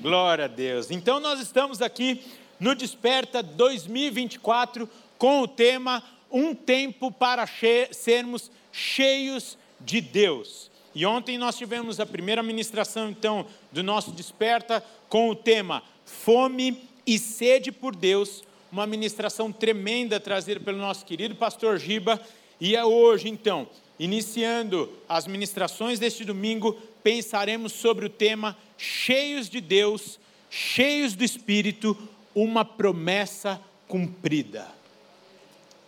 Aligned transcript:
Glória 0.00 0.44
a 0.44 0.48
Deus. 0.48 0.92
Então 0.92 1.18
nós 1.18 1.40
estamos 1.40 1.82
aqui 1.82 2.22
no 2.60 2.72
Desperta 2.72 3.42
2024 3.42 4.88
com 5.18 5.40
o 5.40 5.48
tema 5.48 6.04
Um 6.30 6.54
tempo 6.54 7.10
para 7.10 7.44
che 7.48 7.88
sermos 7.90 8.48
cheios 8.70 9.58
de 9.80 10.00
Deus. 10.00 10.70
E 10.94 11.04
ontem 11.04 11.36
nós 11.36 11.58
tivemos 11.58 11.98
a 11.98 12.06
primeira 12.06 12.44
ministração 12.44 13.10
então 13.10 13.44
do 13.72 13.82
nosso 13.82 14.12
Desperta 14.12 14.84
com 15.08 15.30
o 15.30 15.34
tema 15.34 15.82
Fome 16.04 16.80
e 17.04 17.18
sede 17.18 17.72
por 17.72 17.96
Deus, 17.96 18.44
uma 18.70 18.86
ministração 18.86 19.50
tremenda 19.50 20.20
trazida 20.20 20.60
pelo 20.60 20.78
nosso 20.78 21.04
querido 21.04 21.34
pastor 21.34 21.76
Giba, 21.76 22.20
e 22.60 22.76
é 22.76 22.84
hoje 22.84 23.28
então, 23.28 23.68
iniciando 23.98 24.92
as 25.08 25.26
ministrações 25.26 25.98
deste 25.98 26.24
domingo, 26.24 26.74
pensaremos 27.02 27.72
sobre 27.72 28.06
o 28.06 28.10
tema 28.10 28.56
cheios 28.78 29.50
de 29.50 29.60
Deus, 29.60 30.18
cheios 30.48 31.14
do 31.14 31.24
Espírito, 31.24 31.96
uma 32.34 32.64
promessa 32.64 33.60
cumprida. 33.88 34.66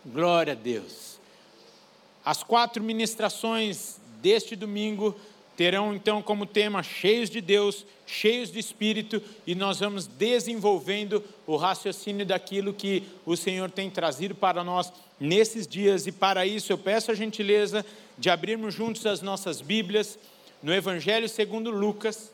Glória 0.05 0.53
a 0.53 0.55
Deus. 0.55 1.19
As 2.23 2.43
quatro 2.43 2.83
ministrações 2.83 3.99
deste 4.21 4.55
domingo 4.55 5.15
terão 5.55 5.93
então 5.93 6.21
como 6.21 6.45
tema 6.45 6.81
cheios 6.83 7.29
de 7.29 7.39
Deus, 7.39 7.85
cheios 8.05 8.51
de 8.51 8.59
Espírito, 8.59 9.21
e 9.45 9.53
nós 9.53 9.79
vamos 9.79 10.07
desenvolvendo 10.07 11.23
o 11.45 11.55
raciocínio 11.55 12.25
daquilo 12.25 12.73
que 12.73 13.03
o 13.25 13.37
Senhor 13.37 13.69
tem 13.69 13.89
trazido 13.89 14.35
para 14.35 14.63
nós 14.63 14.91
nesses 15.19 15.67
dias. 15.67 16.07
E 16.07 16.11
para 16.11 16.45
isso 16.45 16.71
eu 16.71 16.77
peço 16.77 17.11
a 17.11 17.15
gentileza 17.15 17.85
de 18.17 18.29
abrirmos 18.29 18.73
juntos 18.73 19.05
as 19.05 19.21
nossas 19.21 19.61
Bíblias 19.61 20.17
no 20.61 20.73
Evangelho 20.73 21.29
segundo 21.29 21.69
Lucas. 21.69 22.31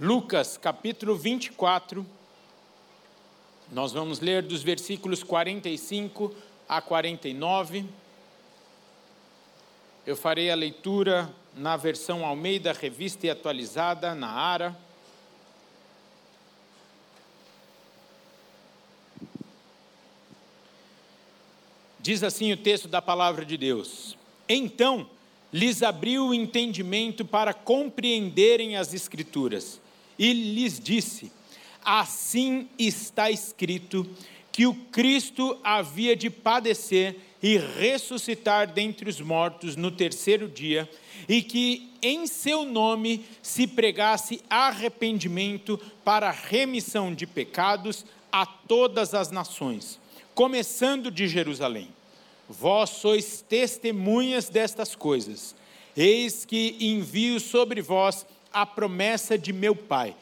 Lucas 0.00 0.56
capítulo 0.56 1.16
24. 1.16 2.06
Nós 3.72 3.90
vamos 3.90 4.20
ler 4.20 4.44
dos 4.44 4.62
versículos 4.62 5.24
45 5.24 6.32
a 6.68 6.80
49. 6.80 7.84
Eu 10.06 10.16
farei 10.16 10.52
a 10.52 10.54
leitura 10.54 11.28
na 11.52 11.76
versão 11.76 12.24
Almeida, 12.24 12.72
revista 12.72 13.26
e 13.26 13.30
atualizada, 13.30 14.14
na 14.14 14.30
ARA. 14.30 14.76
Diz 21.98 22.22
assim 22.22 22.52
o 22.52 22.56
texto 22.56 22.86
da 22.86 23.02
palavra 23.02 23.44
de 23.44 23.56
Deus: 23.56 24.16
Então 24.48 25.10
lhes 25.52 25.82
abriu 25.82 26.28
o 26.28 26.34
entendimento 26.34 27.24
para 27.24 27.52
compreenderem 27.52 28.76
as 28.76 28.94
Escrituras, 28.94 29.80
e 30.18 30.32
lhes 30.32 30.80
disse: 30.80 31.30
Assim 31.84 32.68
está 32.78 33.30
escrito 33.30 34.08
que 34.50 34.66
o 34.66 34.74
Cristo 34.74 35.56
havia 35.62 36.16
de 36.16 36.28
padecer 36.28 37.16
e 37.42 37.56
ressuscitar 37.56 38.72
dentre 38.72 39.08
os 39.08 39.20
mortos 39.20 39.76
no 39.76 39.90
terceiro 39.90 40.48
dia, 40.48 40.90
e 41.28 41.40
que 41.40 41.90
em 42.02 42.26
seu 42.26 42.64
nome 42.64 43.24
se 43.40 43.66
pregasse 43.66 44.40
arrependimento 44.50 45.78
para 46.04 46.30
remissão 46.30 47.14
de 47.14 47.26
pecados 47.26 48.04
a 48.32 48.44
todas 48.44 49.14
as 49.14 49.30
nações, 49.30 50.00
começando 50.34 51.10
de 51.10 51.28
Jerusalém. 51.28 51.88
Vós 52.48 52.90
sois 52.90 53.44
testemunhas 53.48 54.48
destas 54.48 54.94
coisas. 54.94 55.54
Eis 55.96 56.44
que 56.44 56.76
envio 56.80 57.38
sobre 57.38 57.82
vós 57.82 58.26
a 58.60 58.66
promessa 58.66 59.38
de 59.38 59.52
meu 59.52 59.74
Pai. 59.74 60.16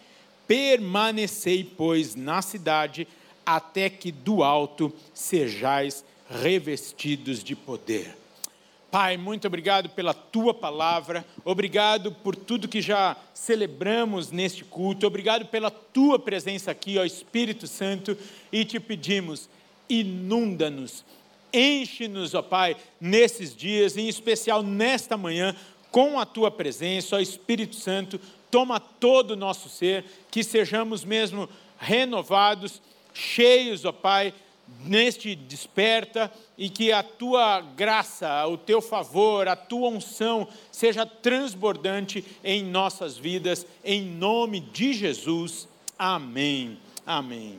Permanecei, 0.47 1.65
pois, 1.65 2.15
na 2.15 2.43
cidade, 2.43 3.09
até 3.45 3.89
que 3.89 4.12
do 4.12 4.45
alto 4.45 4.93
sejais 5.15 6.05
revestidos 6.28 7.43
de 7.43 7.56
poder. 7.56 8.15
Pai, 8.91 9.16
muito 9.16 9.47
obrigado 9.47 9.88
pela 9.88 10.12
tua 10.12 10.53
palavra, 10.53 11.25
obrigado 11.44 12.12
por 12.12 12.37
tudo 12.37 12.69
que 12.69 12.81
já 12.83 13.16
celebramos 13.33 14.31
neste 14.31 14.65
culto, 14.65 15.06
obrigado 15.06 15.47
pela 15.47 15.71
tua 15.71 16.19
presença 16.19 16.71
aqui, 16.71 16.99
ó 16.99 17.05
Espírito 17.05 17.66
Santo, 17.66 18.16
e 18.53 18.65
te 18.65 18.78
pedimos, 18.78 19.49
inunda-nos 19.89 21.05
Enche-nos, 21.53 22.34
ó 22.34 22.43
Pai, 22.43 22.77
nesses 23.00 23.56
dias, 23.56 23.97
em 23.97 24.09
especial 24.09 24.62
nesta 24.62 25.16
manhã, 25.16 25.56
com 25.97 26.21
a 26.21 26.27
tua 26.27 26.51
presença, 26.51 27.17
ó 27.17 27.21
Espírito 27.21 27.75
Santo, 27.75 28.21
toma 28.51 28.79
todo 28.79 29.31
o 29.31 29.37
nosso 29.37 29.67
ser, 29.71 30.05
que 30.31 30.45
sejamos 30.45 31.07
mesmo 31.07 31.49
renovados, 31.79 32.83
cheios, 33.15 33.87
ó 33.87 33.93
Pai, 33.93 34.34
neste 34.84 35.34
desperta 35.34 36.31
e 36.59 36.69
que 36.69 36.93
a 36.93 37.03
tua 37.03 37.62
graça, 37.62 38.47
o 38.47 38.59
teu 38.59 38.83
favor, 38.83 39.49
a 39.49 39.57
tua 39.57 39.89
unção 39.89 40.47
seja 40.71 41.07
transbordante 41.07 42.23
em 42.45 42.63
nossas 42.63 43.17
vidas, 43.17 43.67
em 43.83 44.03
nome 44.03 44.61
de 44.61 44.93
Jesus. 44.93 45.67
Amém. 45.99 46.78
Amém. 47.07 47.59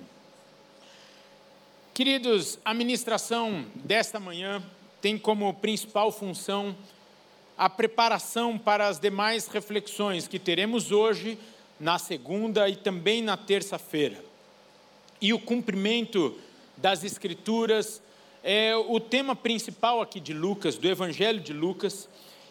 Queridos, 1.91 2.59
a 2.63 2.71
ministração 2.71 3.65
desta 3.73 4.19
manhã 4.19 4.61
tem 5.01 5.17
como 5.17 5.51
principal 5.55 6.11
função 6.11 6.75
a 7.57 7.69
preparação 7.69 8.57
para 8.57 8.87
as 8.87 8.99
demais 8.99 9.47
reflexões 9.47 10.27
que 10.27 10.37
teremos 10.37 10.91
hoje, 10.91 11.37
na 11.79 11.97
segunda 11.97 12.69
e 12.69 12.75
também 12.75 13.21
na 13.21 13.35
terça-feira. 13.35 14.23
E 15.19 15.33
o 15.33 15.39
cumprimento 15.39 16.37
das 16.77 17.03
Escrituras 17.03 18.01
é 18.43 18.75
o 18.75 18.99
tema 18.99 19.35
principal 19.35 20.01
aqui 20.01 20.19
de 20.19 20.33
Lucas, 20.33 20.77
do 20.77 20.87
Evangelho 20.87 21.39
de 21.39 21.51
Lucas, 21.51 22.07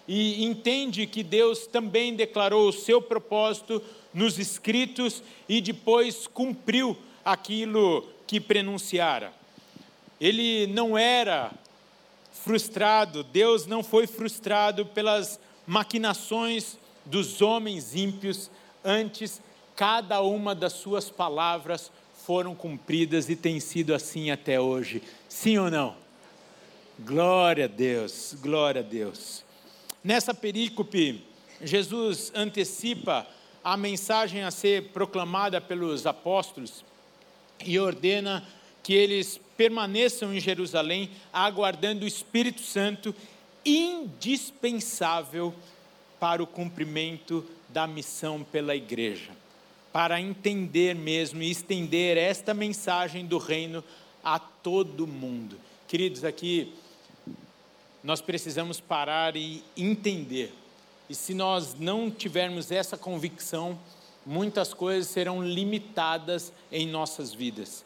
e 0.09 0.45
entende 0.45 1.07
que 1.07 1.23
Deus 1.23 1.67
também 1.67 2.15
declarou 2.15 2.69
o 2.69 2.73
seu 2.73 3.01
propósito 3.01 3.83
nos 4.13 4.39
escritos 4.39 5.23
e 5.49 5.61
depois 5.61 6.27
cumpriu 6.27 6.97
aquilo 7.25 8.07
que 8.27 8.41
prenunciara. 8.41 9.33
Ele 10.21 10.67
não 10.69 10.97
era 10.97 11.53
frustrado, 12.45 13.23
Deus 13.25 13.67
não 13.67 13.83
foi 13.83 14.07
frustrado 14.07 14.87
pelas 14.87 15.41
maquinações 15.67 16.79
dos 17.05 17.41
homens 17.41 17.95
ímpios, 17.95 18.51
antes 18.85 19.41
cada 19.75 20.21
uma 20.21 20.55
das 20.55 20.73
suas 20.73 21.11
palavras 21.11 21.91
foram 22.25 22.55
cumpridas 22.55 23.29
e 23.29 23.37
tem 23.37 23.61
sido 23.61 23.95
assim 23.95 24.31
até 24.31 24.61
hoje. 24.61 25.03
Sim 25.29 25.59
ou 25.59 25.71
não? 25.71 25.97
Glória 26.99 27.67
a 27.67 27.69
Deus, 27.69 28.35
glória 28.41 28.81
a 28.81 28.85
Deus. 28.85 29.45
Nessa 30.03 30.33
perícope, 30.33 31.23
Jesus 31.61 32.33
antecipa 32.35 33.27
a 33.63 33.77
mensagem 33.77 34.43
a 34.43 34.51
ser 34.51 34.91
proclamada 34.93 35.61
pelos 35.61 36.07
apóstolos 36.07 36.85
e 37.65 37.79
ordena 37.79 38.47
que 38.83 38.95
eles 38.95 39.41
permaneçam 39.57 40.35
em 40.35 40.41
Jerusalém, 40.41 41.11
aguardando 41.33 42.05
o 42.05 42.09
Espírito 42.09 42.61
Santo, 42.61 43.15
indispensável 43.65 45.55
para 46.21 46.43
o 46.43 46.47
cumprimento 46.47 47.45
da 47.69 47.87
missão 47.87 48.45
pela 48.45 48.77
igreja, 48.77 49.31
para 49.93 50.21
entender 50.21 50.95
mesmo 50.95 51.43
e 51.43 51.51
estender 51.51 52.17
esta 52.17 52.55
mensagem 52.55 53.27
do 53.27 53.39
reino 53.39 53.83
a 54.23 54.39
todo 54.39 55.07
mundo. 55.07 55.59
Queridos, 55.89 56.25
aqui 56.25 56.73
nós 58.03 58.21
precisamos 58.21 58.81
parar 58.81 59.37
e 59.37 59.65
entender. 59.77 60.53
E 61.09 61.15
se 61.15 61.35
nós 61.35 61.75
não 61.75 62.11
tivermos 62.11 62.71
essa 62.71 62.97
convicção, 62.97 63.79
muitas 64.25 64.75
coisas 64.75 65.09
serão 65.09 65.43
limitadas 65.43 66.53
em 66.71 66.87
nossas 66.87 67.33
vidas 67.33 67.86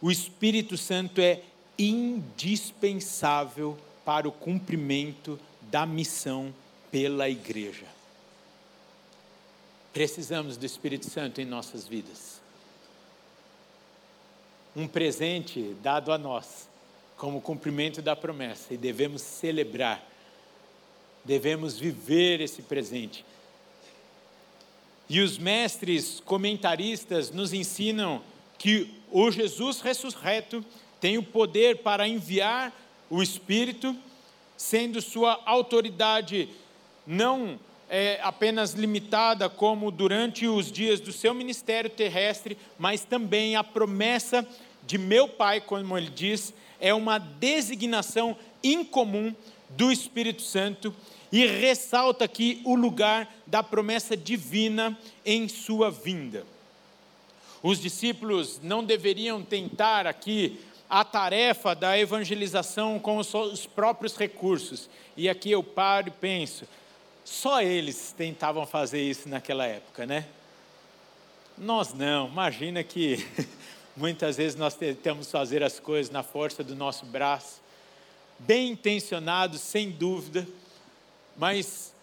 o 0.00 0.10
Espírito 0.10 0.76
Santo 0.76 1.20
é 1.20 1.42
indispensável 1.78 3.76
para 4.04 4.28
o 4.28 4.32
cumprimento 4.32 5.38
da 5.62 5.84
missão 5.86 6.54
pela 6.90 7.28
igreja. 7.28 7.86
Precisamos 9.92 10.56
do 10.56 10.64
Espírito 10.64 11.08
Santo 11.10 11.40
em 11.40 11.44
nossas 11.44 11.86
vidas. 11.86 12.40
Um 14.74 14.86
presente 14.86 15.76
dado 15.82 16.12
a 16.12 16.18
nós, 16.18 16.68
como 17.16 17.40
cumprimento 17.40 18.00
da 18.00 18.14
promessa, 18.14 18.72
e 18.72 18.76
devemos 18.76 19.20
celebrar, 19.20 20.02
devemos 21.24 21.78
viver 21.78 22.40
esse 22.40 22.62
presente. 22.62 23.24
E 25.08 25.20
os 25.20 25.38
mestres 25.38 26.20
comentaristas 26.20 27.30
nos 27.30 27.52
ensinam 27.52 28.22
que 28.56 28.99
o 29.10 29.30
Jesus 29.30 29.80
ressurreto 29.80 30.64
tem 31.00 31.18
o 31.18 31.22
poder 31.22 31.78
para 31.78 32.06
enviar 32.06 32.72
o 33.08 33.22
Espírito, 33.22 33.96
sendo 34.56 35.00
sua 35.00 35.40
autoridade 35.44 36.48
não 37.06 37.58
é, 37.88 38.20
apenas 38.22 38.74
limitada 38.74 39.48
como 39.48 39.90
durante 39.90 40.46
os 40.46 40.70
dias 40.70 41.00
do 41.00 41.12
seu 41.12 41.34
ministério 41.34 41.90
terrestre, 41.90 42.56
mas 42.78 43.04
também 43.04 43.56
a 43.56 43.64
promessa 43.64 44.46
de 44.86 44.96
meu 44.96 45.28
Pai, 45.28 45.60
como 45.60 45.98
ele 45.98 46.10
diz, 46.10 46.54
é 46.78 46.94
uma 46.94 47.18
designação 47.18 48.36
incomum 48.62 49.34
do 49.70 49.90
Espírito 49.90 50.42
Santo 50.42 50.94
e 51.32 51.46
ressalta 51.46 52.24
aqui 52.24 52.60
o 52.64 52.74
lugar 52.74 53.32
da 53.46 53.62
promessa 53.62 54.16
divina 54.16 54.96
em 55.24 55.48
sua 55.48 55.90
vinda. 55.90 56.44
Os 57.62 57.80
discípulos 57.80 58.60
não 58.62 58.82
deveriam 58.82 59.42
tentar 59.42 60.06
aqui 60.06 60.60
a 60.88 61.04
tarefa 61.04 61.74
da 61.74 61.96
evangelização 61.98 62.98
com 62.98 63.18
os 63.18 63.66
próprios 63.66 64.16
recursos. 64.16 64.88
E 65.16 65.28
aqui 65.28 65.50
eu 65.50 65.62
paro 65.62 66.08
e 66.08 66.10
penso, 66.10 66.64
só 67.24 67.62
eles 67.62 68.12
tentavam 68.16 68.66
fazer 68.66 69.00
isso 69.00 69.28
naquela 69.28 69.66
época, 69.66 70.04
né? 70.04 70.26
Nós 71.56 71.92
não. 71.92 72.26
Imagina 72.26 72.82
que 72.82 73.24
muitas 73.96 74.36
vezes 74.36 74.56
nós 74.56 74.74
tentamos 74.74 75.30
fazer 75.30 75.62
as 75.62 75.78
coisas 75.78 76.10
na 76.10 76.22
força 76.22 76.64
do 76.64 76.74
nosso 76.74 77.06
braço, 77.06 77.60
bem 78.38 78.70
intencionados, 78.70 79.60
sem 79.60 79.90
dúvida, 79.90 80.48
mas 81.36 81.94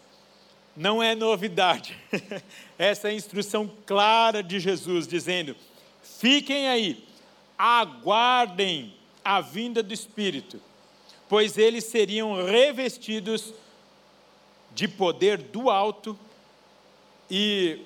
não 0.77 1.01
é 1.01 1.15
novidade. 1.15 1.97
Essa 2.77 3.11
instrução 3.11 3.69
clara 3.85 4.43
de 4.43 4.59
Jesus, 4.59 5.07
dizendo: 5.07 5.55
fiquem 6.01 6.67
aí, 6.67 7.03
aguardem 7.57 8.93
a 9.23 9.41
vinda 9.41 9.81
do 9.81 9.93
Espírito, 9.93 10.61
pois 11.27 11.57
eles 11.57 11.85
seriam 11.85 12.45
revestidos 12.45 13.53
de 14.73 14.87
poder 14.87 15.39
do 15.39 15.69
alto, 15.69 16.17
e 17.29 17.81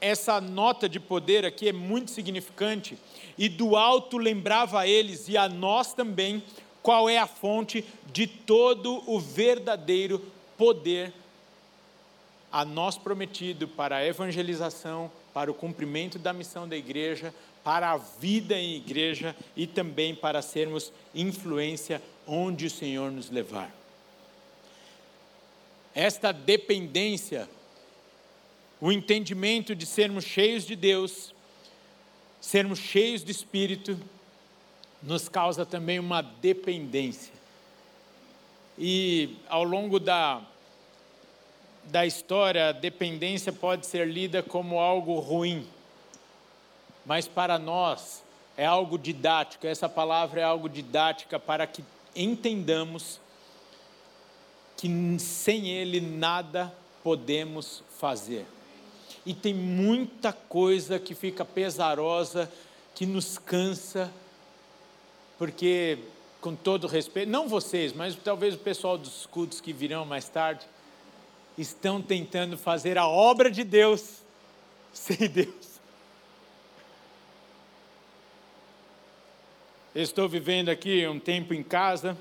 essa 0.00 0.40
nota 0.40 0.88
de 0.88 1.00
poder 1.00 1.44
aqui 1.46 1.68
é 1.68 1.72
muito 1.72 2.10
significante, 2.10 2.98
e 3.38 3.48
do 3.48 3.74
alto 3.74 4.18
lembrava 4.18 4.80
a 4.80 4.86
eles 4.86 5.28
e 5.28 5.36
a 5.36 5.48
nós 5.48 5.94
também 5.94 6.42
qual 6.82 7.08
é 7.08 7.18
a 7.18 7.26
fonte 7.26 7.84
de 8.12 8.26
todo 8.26 9.02
o 9.06 9.18
verdadeiro 9.18 10.24
poder 10.56 11.12
a 12.52 12.64
nós 12.64 12.98
prometido 12.98 13.68
para 13.68 13.96
a 13.96 14.06
evangelização, 14.06 15.10
para 15.32 15.50
o 15.50 15.54
cumprimento 15.54 16.18
da 16.18 16.32
missão 16.32 16.68
da 16.68 16.76
igreja, 16.76 17.32
para 17.62 17.90
a 17.90 17.96
vida 17.96 18.58
em 18.58 18.76
igreja 18.76 19.36
e 19.56 19.66
também 19.66 20.14
para 20.14 20.42
sermos 20.42 20.92
influência 21.14 22.02
onde 22.26 22.66
o 22.66 22.70
Senhor 22.70 23.10
nos 23.10 23.30
levar. 23.30 23.74
Esta 25.94 26.32
dependência, 26.32 27.48
o 28.80 28.90
entendimento 28.90 29.74
de 29.74 29.84
sermos 29.86 30.24
cheios 30.24 30.64
de 30.64 30.74
Deus, 30.74 31.34
sermos 32.40 32.78
cheios 32.78 33.22
do 33.22 33.30
Espírito, 33.30 33.98
nos 35.02 35.28
causa 35.28 35.66
também 35.66 35.98
uma 35.98 36.22
dependência. 36.22 37.32
E 38.78 39.36
ao 39.48 39.64
longo 39.64 39.98
da 39.98 40.42
da 41.84 42.06
história, 42.06 42.68
a 42.68 42.72
dependência 42.72 43.52
pode 43.52 43.86
ser 43.86 44.06
lida 44.06 44.42
como 44.42 44.78
algo 44.78 45.18
ruim, 45.18 45.66
mas 47.04 47.26
para 47.26 47.58
nós 47.58 48.22
é 48.56 48.66
algo 48.66 48.98
didático, 48.98 49.66
essa 49.66 49.88
palavra 49.88 50.40
é 50.40 50.44
algo 50.44 50.68
didática 50.68 51.38
para 51.38 51.66
que 51.66 51.84
entendamos 52.14 53.20
que 54.76 54.88
sem 55.18 55.68
Ele 55.68 56.00
nada 56.00 56.72
podemos 57.02 57.82
fazer. 57.98 58.46
E 59.24 59.34
tem 59.34 59.52
muita 59.52 60.32
coisa 60.32 60.98
que 60.98 61.14
fica 61.14 61.44
pesarosa, 61.44 62.50
que 62.94 63.04
nos 63.04 63.38
cansa, 63.38 64.10
porque, 65.38 65.98
com 66.40 66.54
todo 66.54 66.86
respeito, 66.86 67.30
não 67.30 67.48
vocês, 67.48 67.92
mas 67.92 68.14
talvez 68.16 68.54
o 68.54 68.58
pessoal 68.58 68.96
dos 68.96 69.26
cultos 69.26 69.60
que 69.60 69.72
virão 69.72 70.04
mais 70.04 70.28
tarde, 70.28 70.66
estão 71.56 72.00
tentando 72.00 72.56
fazer 72.56 72.96
a 72.98 73.06
obra 73.06 73.50
de 73.50 73.64
Deus 73.64 74.20
sem 74.92 75.28
Deus. 75.28 75.70
estou 79.94 80.28
vivendo 80.28 80.68
aqui 80.68 81.06
um 81.08 81.18
tempo 81.18 81.52
em 81.52 81.62
casa, 81.62 82.16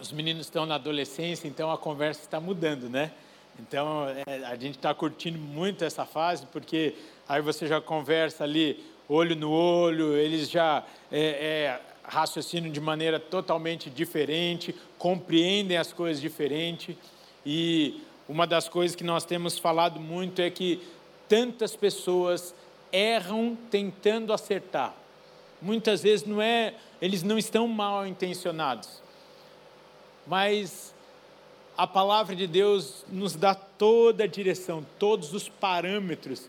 os 0.00 0.10
meninos 0.10 0.46
estão 0.46 0.64
na 0.64 0.76
adolescência, 0.76 1.46
então 1.46 1.70
a 1.70 1.76
conversa 1.76 2.22
está 2.22 2.40
mudando, 2.40 2.88
né? 2.88 3.12
Então 3.60 4.08
é, 4.08 4.44
a 4.44 4.56
gente 4.56 4.76
está 4.76 4.94
curtindo 4.94 5.38
muito 5.38 5.84
essa 5.84 6.06
fase, 6.06 6.46
porque 6.46 6.94
aí 7.28 7.42
você 7.42 7.66
já 7.66 7.80
conversa 7.80 8.44
ali, 8.44 8.82
olho 9.08 9.36
no 9.36 9.50
olho, 9.50 10.16
eles 10.16 10.48
já 10.50 10.82
é, 11.10 11.20
é, 11.20 11.80
raciocinam 12.02 12.70
de 12.70 12.80
maneira 12.80 13.20
totalmente 13.20 13.90
diferente, 13.90 14.74
compreendem 14.98 15.76
as 15.76 15.92
coisas 15.92 16.20
diferente 16.20 16.96
e 17.44 18.02
uma 18.32 18.46
das 18.46 18.66
coisas 18.66 18.96
que 18.96 19.04
nós 19.04 19.26
temos 19.26 19.58
falado 19.58 20.00
muito 20.00 20.40
é 20.40 20.48
que 20.48 20.82
tantas 21.28 21.76
pessoas 21.76 22.54
erram 22.90 23.54
tentando 23.70 24.32
acertar. 24.32 24.94
Muitas 25.60 26.02
vezes 26.02 26.26
não 26.26 26.40
é, 26.40 26.72
eles 26.98 27.22
não 27.22 27.36
estão 27.36 27.68
mal 27.68 28.06
intencionados. 28.06 29.02
Mas 30.26 30.94
a 31.76 31.86
palavra 31.86 32.34
de 32.34 32.46
Deus 32.46 33.04
nos 33.06 33.36
dá 33.36 33.54
toda 33.54 34.24
a 34.24 34.26
direção, 34.26 34.82
todos 34.98 35.34
os 35.34 35.46
parâmetros 35.50 36.48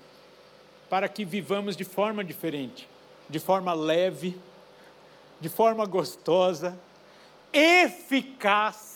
para 0.89 1.09
que 1.09 1.25
vivamos 1.25 1.75
de 1.75 1.83
forma 1.83 2.23
diferente, 2.23 2.87
de 3.29 3.39
forma 3.39 3.73
leve, 3.73 4.37
de 5.41 5.49
forma 5.49 5.85
gostosa, 5.85 6.79
eficaz 7.51 8.92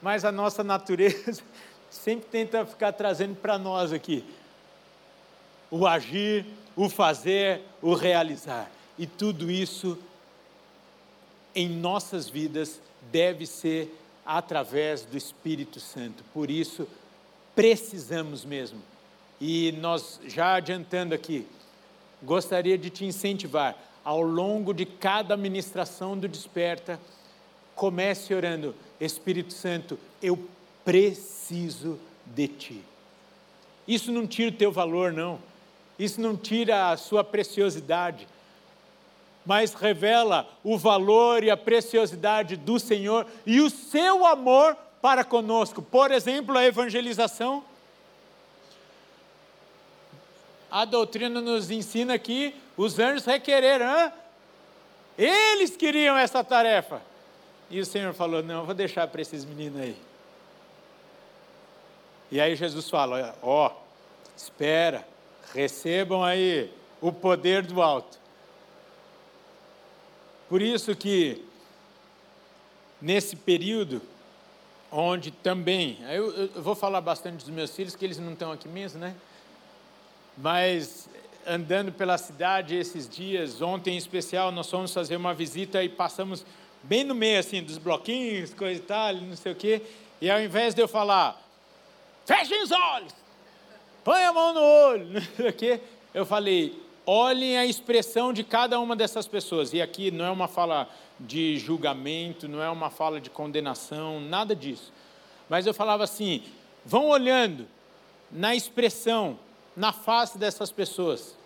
mas 0.00 0.24
a 0.24 0.32
nossa 0.32 0.64
natureza 0.64 1.42
sempre 1.90 2.28
tenta 2.30 2.64
ficar 2.64 2.92
trazendo 2.92 3.36
para 3.36 3.58
nós 3.58 3.92
aqui 3.92 4.24
o 5.70 5.86
agir, 5.86 6.44
o 6.74 6.88
fazer, 6.88 7.62
o 7.80 7.94
realizar. 7.94 8.70
E 8.98 9.06
tudo 9.06 9.50
isso 9.50 9.96
em 11.54 11.68
nossas 11.68 12.28
vidas 12.28 12.80
deve 13.10 13.46
ser 13.46 13.96
através 14.26 15.02
do 15.02 15.16
Espírito 15.16 15.80
Santo. 15.80 16.24
Por 16.34 16.50
isso, 16.50 16.88
precisamos 17.54 18.44
mesmo. 18.44 18.80
E 19.40 19.72
nós, 19.72 20.20
já 20.26 20.54
adiantando 20.54 21.14
aqui, 21.14 21.46
gostaria 22.22 22.76
de 22.76 22.90
te 22.90 23.04
incentivar, 23.04 23.76
ao 24.04 24.20
longo 24.20 24.72
de 24.72 24.84
cada 24.84 25.36
ministração 25.36 26.18
do 26.18 26.28
Desperta, 26.28 27.00
comece 27.80 28.34
orando 28.34 28.76
Espírito 29.00 29.54
Santo, 29.54 29.98
eu 30.22 30.38
preciso 30.84 31.98
de 32.26 32.46
Ti. 32.46 32.84
Isso 33.88 34.12
não 34.12 34.26
tira 34.26 34.50
o 34.50 34.54
teu 34.54 34.70
valor, 34.70 35.14
não. 35.14 35.38
Isso 35.98 36.20
não 36.20 36.36
tira 36.36 36.90
a 36.90 36.98
sua 36.98 37.24
preciosidade, 37.24 38.28
mas 39.46 39.72
revela 39.72 40.46
o 40.62 40.76
valor 40.76 41.42
e 41.42 41.50
a 41.50 41.56
preciosidade 41.56 42.54
do 42.54 42.78
Senhor 42.78 43.26
e 43.46 43.62
o 43.62 43.70
seu 43.70 44.26
amor 44.26 44.76
para 45.00 45.24
conosco. 45.24 45.80
Por 45.80 46.10
exemplo, 46.10 46.58
a 46.58 46.66
evangelização. 46.66 47.64
A 50.70 50.84
doutrina 50.84 51.40
nos 51.40 51.70
ensina 51.70 52.18
que 52.18 52.54
os 52.76 52.98
anjos 52.98 53.24
requereram, 53.24 54.12
eles 55.16 55.78
queriam 55.78 56.14
essa 56.18 56.44
tarefa. 56.44 57.08
E 57.70 57.78
o 57.78 57.86
Senhor 57.86 58.12
falou: 58.12 58.42
Não, 58.42 58.64
vou 58.64 58.74
deixar 58.74 59.06
para 59.06 59.22
esses 59.22 59.44
meninos 59.44 59.80
aí. 59.80 59.96
E 62.30 62.40
aí 62.40 62.56
Jesus 62.56 62.90
fala: 62.90 63.34
Ó, 63.40 63.70
espera, 64.36 65.06
recebam 65.54 66.24
aí 66.24 66.72
o 67.00 67.12
poder 67.12 67.64
do 67.64 67.80
alto. 67.80 68.18
Por 70.48 70.60
isso 70.60 70.96
que, 70.96 71.44
nesse 73.00 73.36
período, 73.36 74.02
onde 74.90 75.30
também, 75.30 75.98
eu, 76.10 76.32
eu 76.32 76.62
vou 76.62 76.74
falar 76.74 77.00
bastante 77.00 77.44
dos 77.44 77.54
meus 77.54 77.74
filhos, 77.74 77.94
que 77.94 78.04
eles 78.04 78.18
não 78.18 78.32
estão 78.32 78.50
aqui 78.50 78.68
mesmo, 78.68 78.98
né? 78.98 79.14
Mas 80.36 81.08
andando 81.46 81.92
pela 81.92 82.18
cidade 82.18 82.74
esses 82.74 83.08
dias, 83.08 83.62
ontem 83.62 83.94
em 83.94 83.96
especial, 83.96 84.50
nós 84.50 84.68
fomos 84.68 84.92
fazer 84.92 85.16
uma 85.16 85.32
visita 85.32 85.82
e 85.82 85.88
passamos 85.88 86.44
bem 86.82 87.04
no 87.04 87.14
meio 87.14 87.38
assim 87.38 87.62
dos 87.62 87.78
bloquinhos, 87.78 88.54
coisa 88.54 88.80
e 88.80 88.84
tal, 88.84 89.14
não 89.14 89.36
sei 89.36 89.52
o 89.52 89.56
quê. 89.56 89.82
E 90.20 90.30
ao 90.30 90.40
invés 90.40 90.74
de 90.74 90.82
eu 90.82 90.88
falar, 90.88 91.40
fechem 92.26 92.62
os 92.62 92.70
olhos, 92.70 93.14
põe 94.04 94.22
a 94.24 94.32
mão 94.32 94.52
no 94.52 94.60
olho, 94.60 95.06
não 95.12 95.22
sei 95.36 95.48
o 95.48 95.52
quê, 95.52 95.80
eu 96.12 96.26
falei, 96.26 96.80
olhem 97.06 97.58
a 97.58 97.66
expressão 97.66 98.32
de 98.32 98.44
cada 98.44 98.78
uma 98.78 98.94
dessas 98.94 99.26
pessoas. 99.26 99.72
E 99.72 99.80
aqui 99.80 100.10
não 100.10 100.24
é 100.24 100.30
uma 100.30 100.48
fala 100.48 100.88
de 101.18 101.58
julgamento, 101.58 102.48
não 102.48 102.62
é 102.62 102.70
uma 102.70 102.90
fala 102.90 103.20
de 103.20 103.30
condenação, 103.30 104.20
nada 104.20 104.54
disso. 104.54 104.92
Mas 105.48 105.66
eu 105.66 105.74
falava 105.74 106.04
assim: 106.04 106.42
vão 106.84 107.08
olhando 107.08 107.66
na 108.30 108.54
expressão, 108.54 109.38
na 109.76 109.92
face 109.92 110.38
dessas 110.38 110.70
pessoas. 110.70 111.36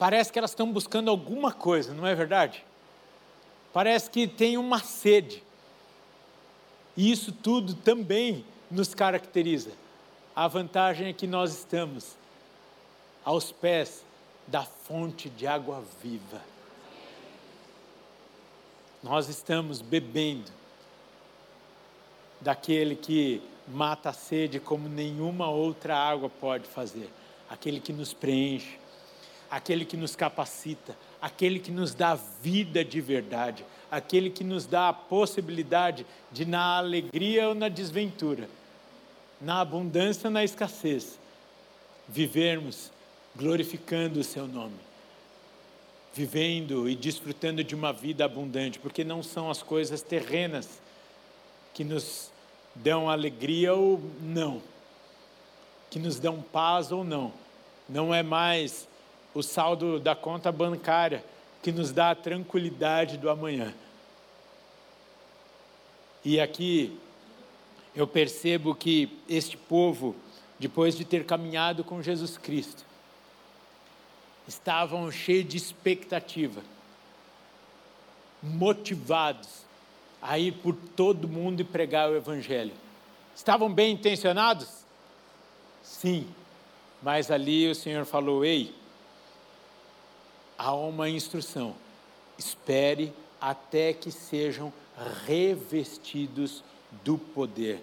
Parece 0.00 0.32
que 0.32 0.38
elas 0.38 0.52
estão 0.52 0.72
buscando 0.72 1.10
alguma 1.10 1.52
coisa, 1.52 1.92
não 1.92 2.06
é 2.06 2.14
verdade? 2.14 2.64
Parece 3.70 4.08
que 4.08 4.26
tem 4.26 4.56
uma 4.56 4.78
sede. 4.78 5.44
E 6.96 7.12
isso 7.12 7.30
tudo 7.32 7.74
também 7.74 8.42
nos 8.70 8.94
caracteriza. 8.94 9.72
A 10.34 10.48
vantagem 10.48 11.08
é 11.08 11.12
que 11.12 11.26
nós 11.26 11.52
estamos 11.52 12.16
aos 13.22 13.52
pés 13.52 14.02
da 14.46 14.62
fonte 14.62 15.28
de 15.28 15.46
água 15.46 15.84
viva. 16.02 16.40
Nós 19.02 19.28
estamos 19.28 19.82
bebendo 19.82 20.50
daquele 22.40 22.96
que 22.96 23.42
mata 23.68 24.08
a 24.08 24.14
sede 24.14 24.58
como 24.58 24.88
nenhuma 24.88 25.50
outra 25.50 25.94
água 25.94 26.30
pode 26.30 26.66
fazer, 26.66 27.10
aquele 27.50 27.80
que 27.80 27.92
nos 27.92 28.14
preenche, 28.14 28.79
aquele 29.50 29.84
que 29.84 29.96
nos 29.96 30.14
capacita, 30.14 30.96
aquele 31.20 31.58
que 31.58 31.72
nos 31.72 31.92
dá 31.92 32.14
vida 32.14 32.84
de 32.84 33.00
verdade, 33.00 33.64
aquele 33.90 34.30
que 34.30 34.44
nos 34.44 34.66
dá 34.66 34.90
a 34.90 34.92
possibilidade 34.92 36.06
de, 36.30 36.44
na 36.44 36.78
alegria 36.78 37.48
ou 37.48 37.54
na 37.54 37.68
desventura, 37.68 38.48
na 39.40 39.60
abundância 39.60 40.28
ou 40.28 40.32
na 40.32 40.44
escassez, 40.44 41.18
vivermos 42.08 42.92
glorificando 43.34 44.20
o 44.20 44.24
Seu 44.24 44.46
nome, 44.46 44.78
vivendo 46.14 46.88
e 46.88 46.94
desfrutando 46.94 47.64
de 47.64 47.74
uma 47.74 47.92
vida 47.92 48.24
abundante, 48.24 48.78
porque 48.78 49.02
não 49.02 49.22
são 49.22 49.50
as 49.50 49.62
coisas 49.62 50.02
terrenas 50.02 50.80
que 51.74 51.82
nos 51.82 52.30
dão 52.74 53.10
alegria 53.10 53.74
ou 53.74 54.00
não, 54.20 54.62
que 55.90 55.98
nos 55.98 56.20
dão 56.20 56.40
paz 56.40 56.92
ou 56.92 57.02
não, 57.02 57.32
não 57.88 58.14
é 58.14 58.22
mais 58.22 58.88
o 59.34 59.42
saldo 59.42 60.00
da 60.00 60.14
conta 60.14 60.50
bancária 60.50 61.24
que 61.62 61.70
nos 61.70 61.92
dá 61.92 62.10
a 62.10 62.14
tranquilidade 62.14 63.18
do 63.18 63.28
amanhã. 63.28 63.74
E 66.24 66.40
aqui 66.40 66.98
eu 67.94 68.06
percebo 68.06 68.74
que 68.74 69.18
este 69.28 69.56
povo, 69.56 70.14
depois 70.58 70.96
de 70.96 71.04
ter 71.04 71.24
caminhado 71.24 71.82
com 71.82 72.02
Jesus 72.02 72.36
Cristo, 72.36 72.84
estavam 74.46 75.10
cheios 75.10 75.48
de 75.48 75.56
expectativa, 75.56 76.62
motivados 78.42 79.64
a 80.20 80.38
ir 80.38 80.52
por 80.52 80.74
todo 80.74 81.28
mundo 81.28 81.60
e 81.60 81.64
pregar 81.64 82.10
o 82.10 82.16
Evangelho. 82.16 82.74
Estavam 83.34 83.72
bem 83.72 83.92
intencionados? 83.92 84.84
Sim, 85.82 86.26
mas 87.02 87.30
ali 87.30 87.70
o 87.70 87.74
Senhor 87.74 88.04
falou: 88.04 88.44
Ei, 88.44 88.74
há 90.60 90.74
uma 90.74 91.08
instrução, 91.08 91.74
espere 92.38 93.14
até 93.40 93.94
que 93.94 94.12
sejam 94.12 94.70
revestidos 95.26 96.62
do 97.02 97.16
poder. 97.16 97.80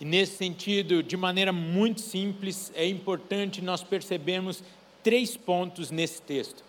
E 0.00 0.04
nesse 0.06 0.36
sentido, 0.36 1.02
de 1.02 1.14
maneira 1.14 1.52
muito 1.52 2.00
simples, 2.00 2.72
é 2.74 2.86
importante 2.86 3.60
nós 3.60 3.82
percebermos 3.82 4.62
três 5.02 5.36
pontos 5.36 5.90
nesse 5.90 6.22
texto. 6.22 6.64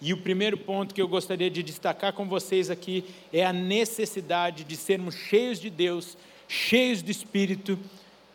E 0.00 0.12
o 0.12 0.16
primeiro 0.16 0.56
ponto 0.56 0.94
que 0.94 1.02
eu 1.02 1.08
gostaria 1.08 1.50
de 1.50 1.62
destacar 1.62 2.12
com 2.12 2.28
vocês 2.28 2.70
aqui 2.70 3.04
é 3.32 3.44
a 3.44 3.52
necessidade 3.52 4.62
de 4.62 4.76
sermos 4.76 5.16
cheios 5.16 5.60
de 5.60 5.68
Deus, 5.68 6.16
cheios 6.46 7.02
do 7.02 7.10
Espírito, 7.10 7.76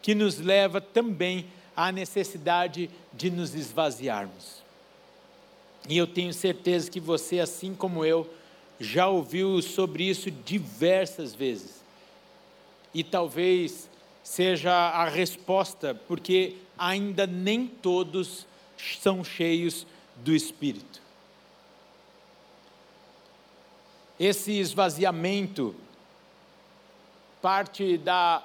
que 0.01 0.13
nos 0.13 0.39
leva 0.39 0.81
também 0.81 1.45
à 1.75 1.89
necessidade 1.89 2.89
de 3.13 3.29
nos 3.29 3.55
esvaziarmos. 3.55 4.66
E 5.87 5.97
eu 5.97 6.07
tenho 6.07 6.33
certeza 6.33 6.89
que 6.89 6.99
você, 6.99 7.39
assim 7.39 7.73
como 7.73 8.05
eu, 8.05 8.29
já 8.79 9.07
ouviu 9.07 9.61
sobre 9.61 10.03
isso 10.03 10.29
diversas 10.29 11.33
vezes. 11.33 11.81
E 12.93 13.03
talvez 13.03 13.89
seja 14.23 14.71
a 14.71 15.07
resposta, 15.07 15.95
porque 16.07 16.57
ainda 16.77 17.25
nem 17.25 17.67
todos 17.67 18.45
são 18.99 19.23
cheios 19.23 19.85
do 20.17 20.33
Espírito. 20.33 21.01
Esse 24.19 24.53
esvaziamento 24.53 25.75
parte 27.41 27.97
da 27.97 28.43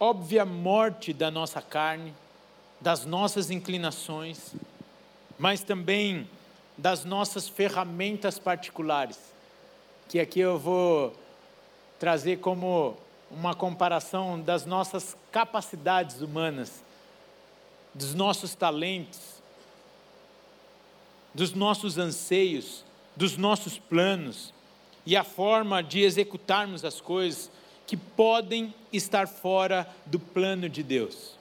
óbvia 0.00 0.44
morte 0.44 1.12
da 1.12 1.30
nossa 1.30 1.60
carne, 1.60 2.14
das 2.80 3.04
nossas 3.04 3.50
inclinações, 3.50 4.54
mas 5.38 5.62
também 5.62 6.28
das 6.76 7.04
nossas 7.04 7.48
ferramentas 7.48 8.38
particulares, 8.38 9.18
que 10.08 10.18
aqui 10.18 10.40
eu 10.40 10.58
vou 10.58 11.14
trazer 11.98 12.38
como 12.38 12.96
uma 13.30 13.54
comparação 13.54 14.40
das 14.40 14.66
nossas 14.66 15.16
capacidades 15.30 16.20
humanas, 16.20 16.82
dos 17.94 18.14
nossos 18.14 18.54
talentos, 18.54 19.42
dos 21.32 21.52
nossos 21.52 21.98
anseios, 21.98 22.84
dos 23.16 23.36
nossos 23.36 23.78
planos 23.78 24.52
e 25.06 25.16
a 25.16 25.24
forma 25.24 25.82
de 25.82 26.02
executarmos 26.02 26.84
as 26.84 27.00
coisas 27.00 27.50
que 27.86 27.96
podem 27.96 28.74
estar 28.92 29.28
fora 29.28 29.88
do 30.06 30.18
plano 30.18 30.68
de 30.68 30.82
Deus. 30.82 31.36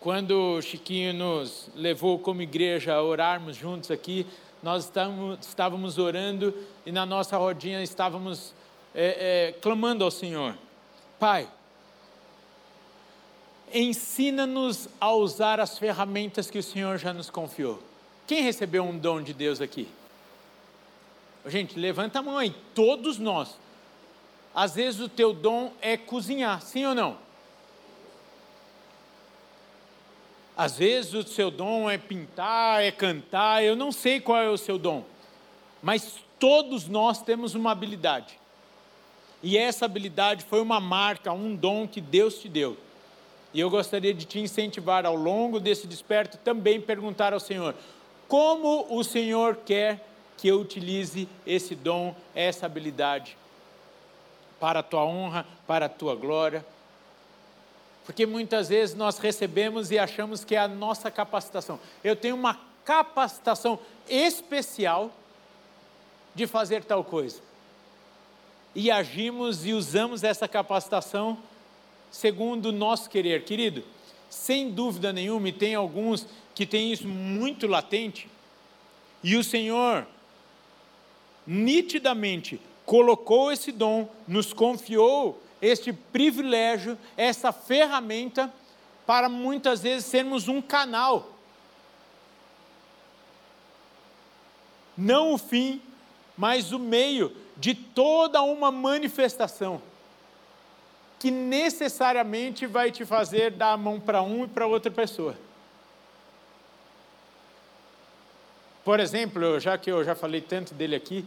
Quando 0.00 0.56
o 0.58 0.62
Chiquinho 0.62 1.12
nos 1.12 1.68
levou 1.74 2.18
como 2.20 2.40
igreja 2.40 2.94
a 2.94 3.02
orarmos 3.02 3.56
juntos 3.56 3.90
aqui, 3.90 4.24
nós 4.62 4.90
estávamos 5.40 5.98
orando 5.98 6.54
e 6.86 6.92
na 6.92 7.04
nossa 7.04 7.36
rodinha 7.36 7.82
estávamos 7.82 8.54
é, 8.94 9.48
é, 9.48 9.52
clamando 9.60 10.04
ao 10.04 10.10
Senhor: 10.10 10.56
Pai, 11.18 11.48
ensina-nos 13.74 14.88
a 15.00 15.12
usar 15.12 15.58
as 15.58 15.78
ferramentas 15.78 16.48
que 16.48 16.58
o 16.58 16.62
Senhor 16.62 16.96
já 16.96 17.12
nos 17.12 17.28
confiou. 17.28 17.82
Quem 18.26 18.42
recebeu 18.42 18.84
um 18.84 18.96
dom 18.96 19.20
de 19.20 19.32
Deus 19.32 19.60
aqui? 19.60 19.88
Gente, 21.46 21.78
levanta 21.78 22.20
a 22.20 22.22
mão 22.22 22.38
aí, 22.38 22.54
todos 22.74 23.18
nós. 23.18 23.58
Às 24.54 24.74
vezes 24.74 25.00
o 25.00 25.08
teu 25.08 25.32
dom 25.32 25.72
é 25.80 25.96
cozinhar, 25.96 26.60
sim 26.62 26.84
ou 26.84 26.94
não? 26.94 27.27
Às 30.58 30.76
vezes 30.76 31.14
o 31.14 31.22
seu 31.22 31.52
dom 31.52 31.88
é 31.88 31.96
pintar, 31.96 32.82
é 32.82 32.90
cantar, 32.90 33.62
eu 33.62 33.76
não 33.76 33.92
sei 33.92 34.20
qual 34.20 34.42
é 34.42 34.50
o 34.50 34.58
seu 34.58 34.76
dom, 34.76 35.04
mas 35.80 36.16
todos 36.36 36.88
nós 36.88 37.22
temos 37.22 37.54
uma 37.54 37.70
habilidade. 37.70 38.40
E 39.40 39.56
essa 39.56 39.84
habilidade 39.84 40.44
foi 40.44 40.60
uma 40.60 40.80
marca, 40.80 41.32
um 41.32 41.54
dom 41.54 41.86
que 41.86 42.00
Deus 42.00 42.40
te 42.40 42.48
deu. 42.48 42.76
E 43.54 43.60
eu 43.60 43.70
gostaria 43.70 44.12
de 44.12 44.24
te 44.24 44.40
incentivar 44.40 45.06
ao 45.06 45.14
longo 45.14 45.60
desse 45.60 45.86
desperto 45.86 46.36
também 46.38 46.80
perguntar 46.80 47.32
ao 47.32 47.38
Senhor: 47.38 47.72
como 48.26 48.84
o 48.90 49.04
Senhor 49.04 49.60
quer 49.64 50.04
que 50.36 50.48
eu 50.48 50.60
utilize 50.60 51.28
esse 51.46 51.76
dom, 51.76 52.16
essa 52.34 52.66
habilidade, 52.66 53.36
para 54.58 54.80
a 54.80 54.82
tua 54.82 55.04
honra, 55.04 55.46
para 55.68 55.86
a 55.86 55.88
tua 55.88 56.16
glória. 56.16 56.66
Porque 58.08 58.24
muitas 58.24 58.70
vezes 58.70 58.94
nós 58.96 59.18
recebemos 59.18 59.90
e 59.90 59.98
achamos 59.98 60.42
que 60.42 60.54
é 60.54 60.58
a 60.58 60.66
nossa 60.66 61.10
capacitação. 61.10 61.78
Eu 62.02 62.16
tenho 62.16 62.34
uma 62.34 62.58
capacitação 62.82 63.78
especial 64.08 65.12
de 66.34 66.46
fazer 66.46 66.84
tal 66.84 67.04
coisa. 67.04 67.42
E 68.74 68.90
agimos 68.90 69.66
e 69.66 69.74
usamos 69.74 70.24
essa 70.24 70.48
capacitação 70.48 71.36
segundo 72.10 72.70
o 72.70 72.72
nosso 72.72 73.10
querer. 73.10 73.44
Querido, 73.44 73.84
sem 74.30 74.70
dúvida 74.70 75.12
nenhuma, 75.12 75.50
e 75.50 75.52
tem 75.52 75.74
alguns 75.74 76.26
que 76.54 76.64
têm 76.64 76.90
isso 76.90 77.06
muito 77.06 77.66
latente, 77.66 78.26
e 79.22 79.36
o 79.36 79.44
Senhor 79.44 80.06
nitidamente 81.46 82.58
colocou 82.86 83.52
esse 83.52 83.70
dom, 83.70 84.08
nos 84.26 84.54
confiou 84.54 85.42
este 85.60 85.92
privilégio, 85.92 86.98
essa 87.16 87.52
ferramenta, 87.52 88.52
para 89.06 89.28
muitas 89.28 89.82
vezes 89.82 90.06
sermos 90.06 90.48
um 90.48 90.60
canal. 90.60 91.32
Não 94.96 95.32
o 95.32 95.38
fim, 95.38 95.80
mas 96.36 96.72
o 96.72 96.78
meio 96.78 97.34
de 97.56 97.74
toda 97.74 98.42
uma 98.42 98.70
manifestação 98.70 99.80
que 101.18 101.30
necessariamente 101.30 102.66
vai 102.66 102.92
te 102.92 103.04
fazer 103.04 103.50
dar 103.50 103.72
a 103.72 103.76
mão 103.76 103.98
para 103.98 104.22
um 104.22 104.44
e 104.44 104.48
para 104.48 104.66
outra 104.66 104.90
pessoa. 104.90 105.36
Por 108.84 109.00
exemplo, 109.00 109.58
já 109.58 109.76
que 109.76 109.90
eu 109.90 110.04
já 110.04 110.14
falei 110.14 110.40
tanto 110.40 110.72
dele 110.72 110.94
aqui, 110.94 111.24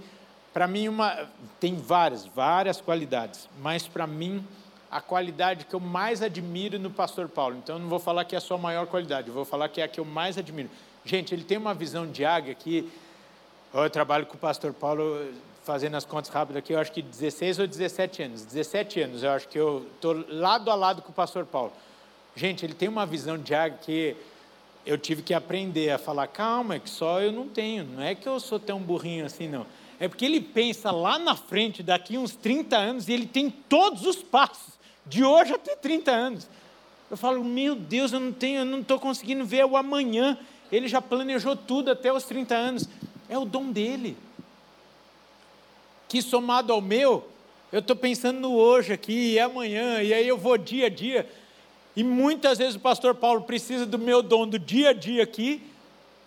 para 0.54 0.68
mim 0.68 0.88
uma 0.88 1.30
tem 1.60 1.76
várias, 1.76 2.26
várias 2.26 2.82
qualidades, 2.82 3.48
mas 3.60 3.88
para 3.88 4.06
mim 4.06 4.46
a 4.90 5.00
qualidade 5.00 5.66
que 5.66 5.74
eu 5.74 5.80
mais 5.80 6.22
admiro 6.22 6.78
no 6.78 6.92
pastor 6.92 7.30
Paulo. 7.30 7.56
Então 7.58 7.76
eu 7.76 7.80
não 7.80 7.88
vou 7.88 8.00
falar 8.00 8.26
que 8.26 8.36
é 8.36 8.38
a 8.38 8.42
sua 8.42 8.58
maior 8.58 8.88
qualidade, 8.88 9.30
eu 9.30 9.34
vou 9.34 9.46
falar 9.46 9.70
que 9.70 9.80
é 9.80 9.86
a 9.86 9.88
que 9.88 10.00
eu 10.00 10.06
mais 10.06 10.38
admiro. 10.38 10.70
Gente, 11.06 11.34
ele 11.34 11.44
tem 11.44 11.58
uma 11.58 11.74
visão 11.74 12.06
de 12.06 12.26
águia 12.26 12.54
que 12.54 12.92
eu 13.74 13.90
trabalho 13.90 14.26
com 14.26 14.36
o 14.36 14.40
pastor 14.40 14.74
Paulo 14.74 15.32
fazendo 15.64 15.96
as 15.96 16.06
contas 16.06 16.30
rápidas 16.32 16.58
aqui, 16.58 16.74
eu 16.74 16.80
acho 16.80 16.92
que 16.92 17.02
16 17.02 17.60
ou 17.60 17.68
17 17.68 18.24
anos. 18.24 18.46
17 18.46 19.02
anos, 19.02 19.24
eu 19.24 19.32
acho 19.32 19.48
que 19.48 19.58
eu 19.58 19.88
estou 19.96 20.26
lado 20.28 20.70
a 20.70 20.76
lado 20.76 21.02
com 21.02 21.12
o 21.12 21.14
pastor 21.14 21.46
Paulo. 21.46 21.72
Gente, 22.36 22.66
ele 22.66 22.74
tem 22.74 22.90
uma 22.90 23.06
visão 23.06 23.38
de 23.38 23.54
águia 23.54 23.78
que 23.82 24.18
eu 24.86 24.98
tive 24.98 25.22
que 25.22 25.34
aprender 25.34 25.92
a 25.92 25.98
falar, 25.98 26.28
calma, 26.28 26.76
é 26.76 26.80
que 26.80 26.90
só 26.90 27.22
eu 27.22 27.32
não 27.32 27.48
tenho, 27.48 27.84
não 27.84 28.02
é 28.02 28.16
que 28.16 28.28
eu 28.28 28.40
sou 28.40 28.60
tão 28.60 28.80
burrinho 28.80 29.26
assim, 29.26 29.48
não. 29.48 29.66
É 30.02 30.08
porque 30.08 30.26
ele 30.26 30.42
pensa 30.42 30.90
lá 30.90 31.20
na 31.20 31.36
frente, 31.36 31.84
daqui 31.84 32.18
uns 32.18 32.36
30 32.36 32.76
anos, 32.76 33.08
e 33.08 33.14
ele 33.14 33.28
tem 33.28 33.52
todos 33.52 34.04
os 34.08 34.16
passos, 34.16 34.74
de 35.06 35.24
hoje 35.24 35.54
até 35.54 35.76
30 35.76 36.10
anos. 36.10 36.50
Eu 37.12 37.16
falo, 37.16 37.44
meu 37.44 37.76
Deus, 37.76 38.12
eu 38.12 38.20
não 38.20 38.32
tenho, 38.32 38.62
eu 38.62 38.66
não 38.66 38.80
estou 38.80 39.00
conseguindo 39.00 39.46
ver 39.46 39.64
o 39.64 39.78
amanhã. 39.78 40.40
Ele 40.72 40.88
já 40.88 41.00
planejou 41.04 41.56
tudo 41.56 41.92
até 41.92 42.12
os 42.12 42.24
30 42.24 42.56
anos. 42.56 42.90
É 43.30 43.38
o 43.38 43.46
dom 43.46 43.72
dele. 43.72 44.18
Que 46.10 46.20
somado 46.20 46.74
ao 46.74 46.82
meu, 46.82 47.30
eu 47.72 47.78
estou 47.78 47.96
pensando 47.96 48.40
no 48.40 48.56
hoje 48.56 48.94
aqui 48.94 49.34
e 49.34 49.40
amanhã, 49.40 50.02
e 50.02 50.16
aí 50.16 50.28
eu 50.28 50.38
vou 50.38 50.58
dia 50.58 50.88
a 50.88 50.90
dia. 50.90 51.30
E 51.96 52.04
muitas 52.04 52.58
vezes 52.58 52.74
o 52.74 52.80
pastor 52.80 53.14
Paulo 53.14 53.42
precisa 53.44 53.86
do 53.86 54.00
meu 54.00 54.24
dom 54.24 54.48
do 54.48 54.58
dia 54.58 54.90
a 54.90 54.94
dia 54.94 55.22
aqui, 55.22 55.62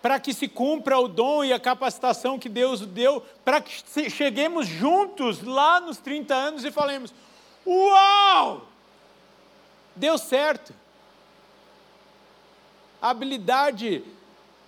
para 0.05 0.19
que 0.19 0.35
se 0.35 0.47
cumpra 0.47 0.99
o 0.99 1.07
dom 1.07 1.43
e 1.43 1.51
a 1.51 1.59
capacitação 1.59 2.37
que 2.37 2.47
Deus 2.47 2.81
deu, 2.81 3.25
para 3.43 3.59
que 3.59 4.07
cheguemos 4.07 4.67
juntos 4.67 5.41
lá 5.41 5.79
nos 5.79 5.97
30 5.97 6.31
anos 6.31 6.63
e 6.63 6.69
falemos: 6.69 7.11
Uau! 7.65 8.67
Deu 9.95 10.15
certo. 10.19 10.75
A 13.01 13.09
habilidade 13.09 14.03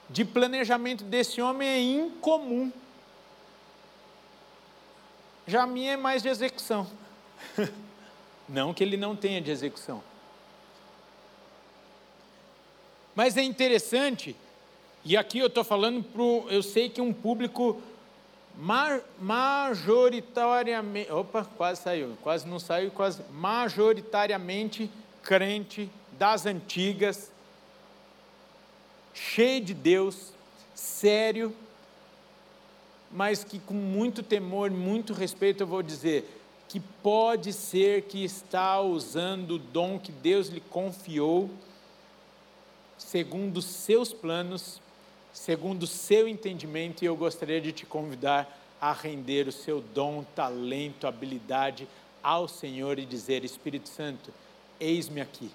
de 0.09 0.25
planejamento 0.25 1.03
desse 1.03 1.39
homem 1.39 1.69
é 1.69 1.81
incomum. 1.83 2.73
Já 5.45 5.61
a 5.61 5.67
minha 5.67 5.91
é 5.91 5.97
mais 5.97 6.23
de 6.23 6.29
execução. 6.29 6.89
Não 8.49 8.73
que 8.73 8.83
ele 8.83 8.97
não 8.97 9.15
tenha 9.15 9.39
de 9.39 9.51
execução. 9.51 10.01
Mas 13.13 13.37
é 13.37 13.43
interessante, 13.43 14.35
e 15.07 15.15
aqui 15.15 15.39
eu 15.39 15.47
estou 15.47 15.63
falando 15.63 16.03
para 16.03 16.21
eu 16.53 16.61
sei 16.61 16.89
que 16.89 16.99
um 16.99 17.13
público 17.13 17.81
majoritariamente, 19.19 21.09
opa, 21.11 21.45
quase 21.55 21.81
saiu, 21.81 22.17
quase 22.21 22.45
não 22.45 22.59
saiu, 22.59 22.91
quase, 22.91 23.21
majoritariamente 23.31 24.91
crente 25.23 25.89
das 26.11 26.45
antigas, 26.45 27.31
cheio 29.13 29.63
de 29.63 29.73
Deus, 29.73 30.33
sério, 30.75 31.55
mas 33.09 33.45
que 33.45 33.59
com 33.59 33.75
muito 33.75 34.21
temor, 34.21 34.69
muito 34.69 35.13
respeito 35.13 35.63
eu 35.63 35.67
vou 35.67 35.81
dizer 35.81 36.41
que 36.67 36.81
pode 36.81 37.53
ser 37.53 38.01
que 38.01 38.25
está 38.25 38.81
usando 38.81 39.51
o 39.51 39.59
dom 39.59 39.97
que 39.97 40.11
Deus 40.11 40.49
lhe 40.49 40.59
confiou 40.59 41.49
segundo 42.97 43.61
seus 43.61 44.11
planos, 44.11 44.81
segundo 45.37 45.83
o 45.83 45.87
seu 45.87 46.27
entendimento, 46.27 47.03
e 47.03 47.05
eu 47.05 47.15
gostaria 47.15 47.61
de 47.61 47.71
te 47.71 47.85
convidar 47.85 48.59
a 48.81 48.91
render 48.91 49.47
o 49.47 49.51
seu 49.51 49.81
dom, 49.81 50.23
talento, 50.35 51.05
habilidade 51.05 51.87
ao 52.23 52.47
Senhor 52.47 52.97
e 52.97 53.05
dizer: 53.05 53.45
Espírito 53.45 53.87
Santo, 53.87 54.33
eis-me 54.79 55.21
aqui. 55.21 55.51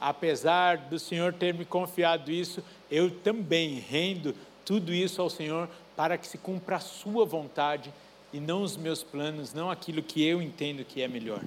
Apesar 0.00 0.76
do 0.76 0.98
Senhor 0.98 1.32
ter 1.32 1.54
me 1.54 1.64
confiado 1.64 2.32
isso, 2.32 2.62
eu 2.90 3.08
também 3.08 3.78
rendo 3.78 4.34
tudo 4.64 4.92
isso 4.92 5.22
ao 5.22 5.30
Senhor 5.30 5.68
para 5.94 6.18
que 6.18 6.26
se 6.26 6.36
cumpra 6.36 6.76
a 6.76 6.80
Sua 6.80 7.24
vontade 7.24 7.94
e 8.32 8.40
não 8.40 8.60
os 8.62 8.76
meus 8.76 9.04
planos, 9.04 9.54
não 9.54 9.70
aquilo 9.70 10.02
que 10.02 10.22
eu 10.26 10.42
entendo 10.42 10.84
que 10.84 11.00
é 11.00 11.06
melhor. 11.06 11.42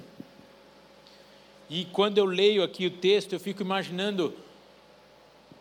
E 1.68 1.84
quando 1.84 2.16
eu 2.16 2.24
leio 2.24 2.64
aqui 2.64 2.86
o 2.86 2.90
texto, 2.90 3.34
eu 3.34 3.38
fico 3.38 3.62
imaginando 3.62 4.34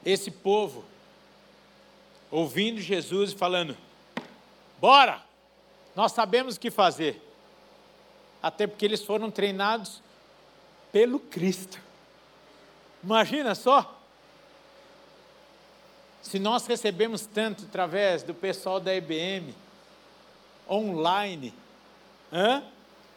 esse 0.03 0.31
povo 0.31 0.83
ouvindo 2.31 2.79
Jesus 2.79 3.31
e 3.31 3.35
falando: 3.35 3.75
Bora, 4.79 5.21
nós 5.95 6.11
sabemos 6.11 6.55
o 6.55 6.59
que 6.59 6.71
fazer. 6.71 7.21
Até 8.41 8.67
porque 8.67 8.85
eles 8.85 9.03
foram 9.03 9.29
treinados 9.29 10.01
pelo 10.91 11.19
Cristo. 11.19 11.79
Imagina 13.03 13.53
só. 13.55 13.95
Se 16.21 16.37
nós 16.37 16.67
recebemos 16.67 17.25
tanto 17.25 17.63
através 17.63 18.23
do 18.23 18.33
pessoal 18.33 18.79
da 18.79 18.93
IBM, 18.93 19.53
online, 20.69 21.53
hã? 22.31 22.63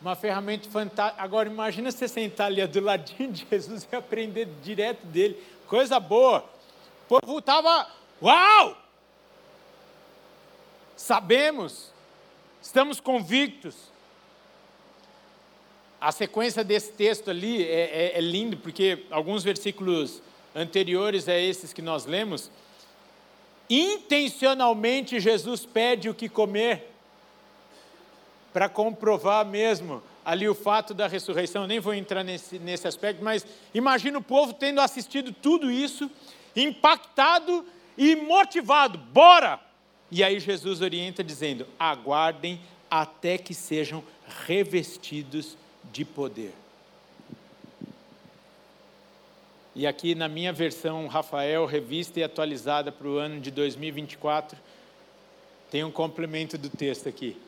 uma 0.01 0.16
ferramenta 0.16 0.68
fantástica. 0.68 1.22
Agora, 1.22 1.48
imagina 1.48 1.90
você 1.90 2.09
sentar 2.09 2.46
ali 2.46 2.66
do 2.66 2.81
ladinho 2.81 3.33
de 3.33 3.46
Jesus 3.48 3.87
e 3.90 3.94
aprender 3.94 4.48
direto 4.62 5.05
dele. 5.07 5.40
Coisa 5.68 6.01
boa 6.01 6.44
povo 7.20 7.38
estava, 7.38 7.87
uau! 8.22 8.77
Sabemos, 11.03 11.93
estamos 12.62 13.01
convictos. 13.01 13.75
A 16.01 16.12
sequência 16.12 16.62
desse 16.62 16.93
texto 16.93 17.29
ali 17.29 17.65
é, 17.65 18.12
é, 18.15 18.19
é 18.19 18.21
lindo, 18.21 18.57
porque 18.57 19.05
alguns 19.11 19.43
versículos 19.43 20.23
anteriores 20.55 21.29
a 21.29 21.37
esses 21.37 21.73
que 21.73 21.83
nós 21.83 22.07
lemos, 22.07 22.53
intencionalmente 23.69 25.19
Jesus 25.19 25.67
pede 25.67 26.09
o 26.09 26.15
que 26.15 26.29
comer, 26.29 26.93
para 28.53 28.69
comprovar 28.69 29.45
mesmo 29.45 30.01
ali 30.25 30.49
o 30.49 30.55
fato 30.55 30.95
da 30.95 31.09
ressurreição, 31.09 31.67
nem 31.67 31.81
vou 31.81 31.95
entrar 31.95 32.23
nesse, 32.23 32.61
nesse 32.61 32.87
aspecto, 32.87 33.25
mas 33.25 33.45
imagina 33.75 34.19
o 34.19 34.23
povo 34.23 34.53
tendo 34.53 34.81
assistido 34.81 35.33
tudo 35.33 35.69
isso 35.69 36.09
impactado 36.55 37.67
e 37.99 38.15
motivado, 38.15 38.99
bora! 38.99 39.72
E 40.14 40.22
aí 40.22 40.38
Jesus 40.38 40.83
orienta 40.83 41.25
dizendo: 41.25 41.66
aguardem 41.79 42.61
até 42.90 43.38
que 43.38 43.55
sejam 43.55 44.05
revestidos 44.46 45.57
de 45.90 46.05
poder. 46.05 46.53
E 49.75 49.87
aqui 49.87 50.14
na 50.14 50.29
minha 50.29 50.53
versão 50.53 51.07
Rafael, 51.07 51.64
revista 51.64 52.20
e 52.20 52.22
atualizada 52.22 52.92
para 52.92 53.09
o 53.09 53.16
ano 53.16 53.40
de 53.40 53.51
2024, 53.51 54.59
tem 55.70 55.83
um 55.83 55.90
complemento 55.90 56.59
do 56.59 56.68
texto 56.68 57.09
aqui. 57.09 57.40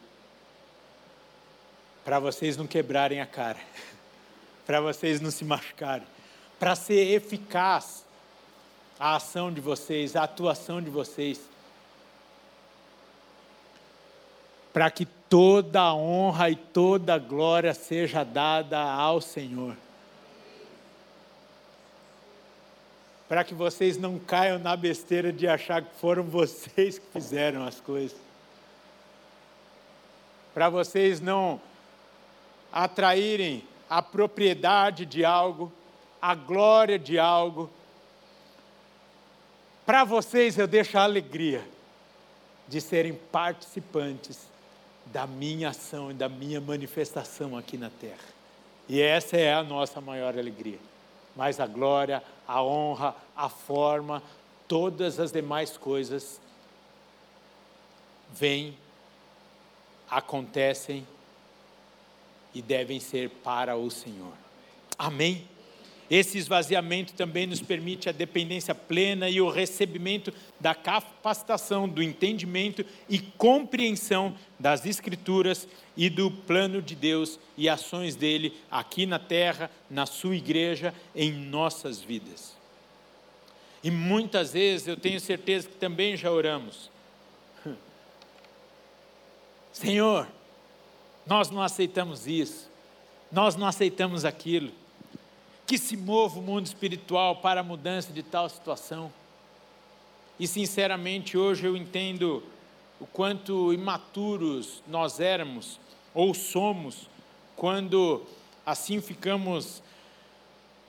Para 2.03 2.19
vocês 2.19 2.57
não 2.57 2.67
quebrarem 2.67 3.21
a 3.21 3.27
cara, 3.27 3.61
para 4.65 4.81
vocês 4.81 5.21
não 5.21 5.31
se 5.31 5.45
machucarem, 5.45 6.07
para 6.59 6.75
ser 6.75 7.13
eficaz 7.13 8.07
a 8.99 9.17
ação 9.17 9.53
de 9.53 9.61
vocês, 9.61 10.17
a 10.17 10.23
atuação 10.23 10.81
de 10.81 10.89
vocês, 10.89 11.53
para 14.75 14.91
que 14.91 15.07
toda 15.07 15.81
a 15.81 15.95
honra 15.95 16.51
e 16.51 16.57
toda 16.57 17.15
a 17.15 17.19
glória 17.19 17.73
seja 17.73 18.25
dada 18.25 18.77
ao 18.83 19.21
Senhor. 19.21 19.77
Para 23.29 23.45
que 23.45 23.55
vocês 23.55 23.97
não 23.97 24.19
caiam 24.19 24.59
na 24.59 24.77
besteira 24.77 25.33
de 25.33 25.47
achar 25.47 25.81
que 25.81 25.95
foram 26.01 26.25
vocês 26.27 26.99
que 26.99 27.07
fizeram 27.13 27.65
as 27.65 27.79
coisas. 27.79 28.19
Para 30.53 30.69
vocês 30.69 31.21
não 31.21 31.61
atraírem 32.73 33.63
a 33.89 34.03
propriedade 34.03 35.07
de 35.07 35.25
algo, 35.25 35.73
a 36.21 36.35
glória 36.35 36.99
de 36.99 37.17
algo, 37.17 37.71
para 39.87 40.03
vocês 40.03 40.59
eu 40.59 40.67
deixo 40.67 40.99
a 40.99 41.05
alegria 41.05 41.65
de 42.67 42.81
serem 42.81 43.15
participantes 43.15 44.53
da 45.07 45.27
minha 45.27 45.71
ação 45.71 46.11
e 46.11 46.15
da 46.15 46.29
minha 46.29 46.61
manifestação 46.61 47.57
aqui 47.57 47.77
na 47.77 47.91
terra. 47.91 48.35
E 48.89 49.01
essa 49.01 49.37
é 49.37 49.53
a 49.53 49.63
nossa 49.63 50.01
maior 50.01 50.37
alegria. 50.37 50.79
Mas 51.37 51.59
a 51.59 51.67
glória, 51.67 52.23
a 52.47 52.63
honra, 52.63 53.15
a 53.37 53.49
forma, 53.49 54.23
todas 54.69 55.19
as 55.19 55.33
demais 55.33 55.77
coisas 55.77 56.41
vêm, 58.33 58.77
acontecem 60.11 61.07
e 62.55 62.63
devem 62.63 63.01
ser 63.01 63.31
para 63.31 63.77
o 63.77 63.91
Senhor. 63.91 64.33
Amém? 64.99 65.49
Esse 66.11 66.37
esvaziamento 66.37 67.15
também 67.15 67.47
nos 67.47 67.63
permite 67.63 68.09
a 68.09 68.13
dependência 68.13 68.75
plena 68.75 69.29
e 69.29 69.41
o 69.41 69.49
recebimento 69.49 70.33
da 70.61 70.75
capacitação, 70.75 71.89
do 71.89 72.03
entendimento 72.03 72.85
e 73.09 73.19
compreensão 73.19 74.37
das 74.59 74.85
Escrituras 74.85 75.67
e 75.97 76.11
do 76.11 76.31
plano 76.31 76.83
de 76.83 76.95
Deus 76.95 77.39
e 77.57 77.69
ações 77.69 78.17
dele 78.17 78.55
aqui 78.71 79.07
na 79.07 79.19
terra, 79.19 79.71
na 79.89 80.05
sua 80.05 80.37
igreja, 80.37 80.95
em 81.17 81.33
nossas 81.33 82.01
vidas. 82.01 82.55
E 83.83 83.91
muitas 83.91 84.53
vezes 84.53 84.87
eu 84.87 84.97
tenho 84.97 85.21
certeza 85.21 85.69
que 85.69 85.77
também 85.77 86.17
já 86.17 86.31
oramos. 86.31 86.91
Senhor, 89.73 90.29
nós 91.27 91.51
não 91.51 91.63
aceitamos 91.63 92.27
isso, 92.27 92.71
nós 93.33 93.57
não 93.57 93.67
aceitamos 93.67 94.27
aquilo 94.27 94.84
que 95.67 95.79
se 95.79 95.97
mova 95.97 96.39
o 96.39 96.43
mundo 96.43 96.67
espiritual 96.67 97.37
para 97.37 97.61
a 97.61 97.65
mudança 97.65 98.13
de 98.13 98.23
tal 98.23 98.49
situação. 98.49 99.13
E 100.39 100.47
sinceramente, 100.47 101.39
hoje 101.39 101.67
eu 101.67 101.77
entendo 101.77 102.43
o 103.01 103.07
quanto 103.07 103.73
imaturos 103.73 104.83
nós 104.87 105.21
éramos 105.21 105.79
ou 106.13 106.35
somos 106.35 107.09
quando 107.57 108.23
assim 108.65 109.01
ficamos 109.01 109.83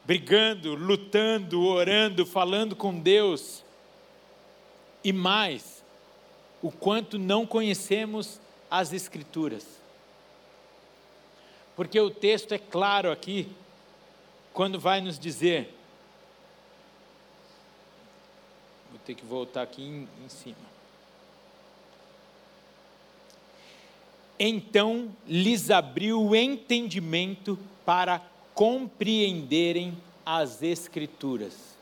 brigando, 0.06 0.76
lutando, 0.76 1.64
orando, 1.64 2.26
falando 2.26 2.76
com 2.76 3.00
Deus. 3.00 3.64
E 5.04 5.12
mais, 5.12 5.84
o 6.62 6.72
quanto 6.72 7.18
não 7.18 7.46
conhecemos 7.46 8.40
as 8.70 8.94
Escrituras. 8.94 9.66
Porque 11.76 12.00
o 12.00 12.10
texto 12.10 12.54
é 12.54 12.58
claro 12.58 13.12
aqui, 13.12 13.50
quando 14.56 14.80
vai 14.80 15.02
nos 15.02 15.20
dizer. 15.20 15.70
Vou 18.90 19.00
ter 19.06 19.14
que 19.14 19.26
voltar 19.26 19.62
aqui 19.62 19.84
em, 19.84 20.08
em 20.24 20.30
cima. 20.30 20.56
Então 24.40 25.14
lhes 25.28 25.70
abriu 25.70 26.24
o 26.24 26.36
entendimento 26.36 27.60
para 27.86 28.22
compreenderem 28.54 29.96
as 30.26 30.64
Escrituras. 30.64 31.76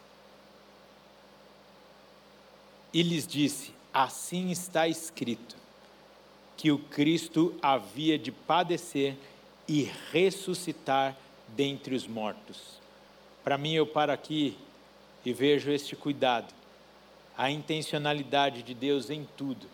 E 2.92 3.04
lhes 3.04 3.28
disse: 3.28 3.72
Assim 3.94 4.50
está 4.50 4.88
escrito, 4.88 5.56
que 6.58 6.72
o 6.72 6.80
Cristo 6.80 7.56
havia 7.62 8.18
de 8.18 8.32
padecer 8.32 9.16
e 9.68 9.84
ressuscitar 10.12 11.16
dentre 11.50 11.96
os 11.96 12.08
mortos. 12.08 12.80
Para 13.44 13.58
mim, 13.58 13.74
eu 13.74 13.86
paro 13.86 14.12
aqui 14.12 14.58
e 15.26 15.34
vejo 15.34 15.72
este 15.72 15.96
cuidado, 15.96 16.54
a 17.38 17.50
intencionalidade 17.50 18.64
de 18.64 18.74
Deus 18.74 19.10
em 19.10 19.28
tudo. 19.38 19.68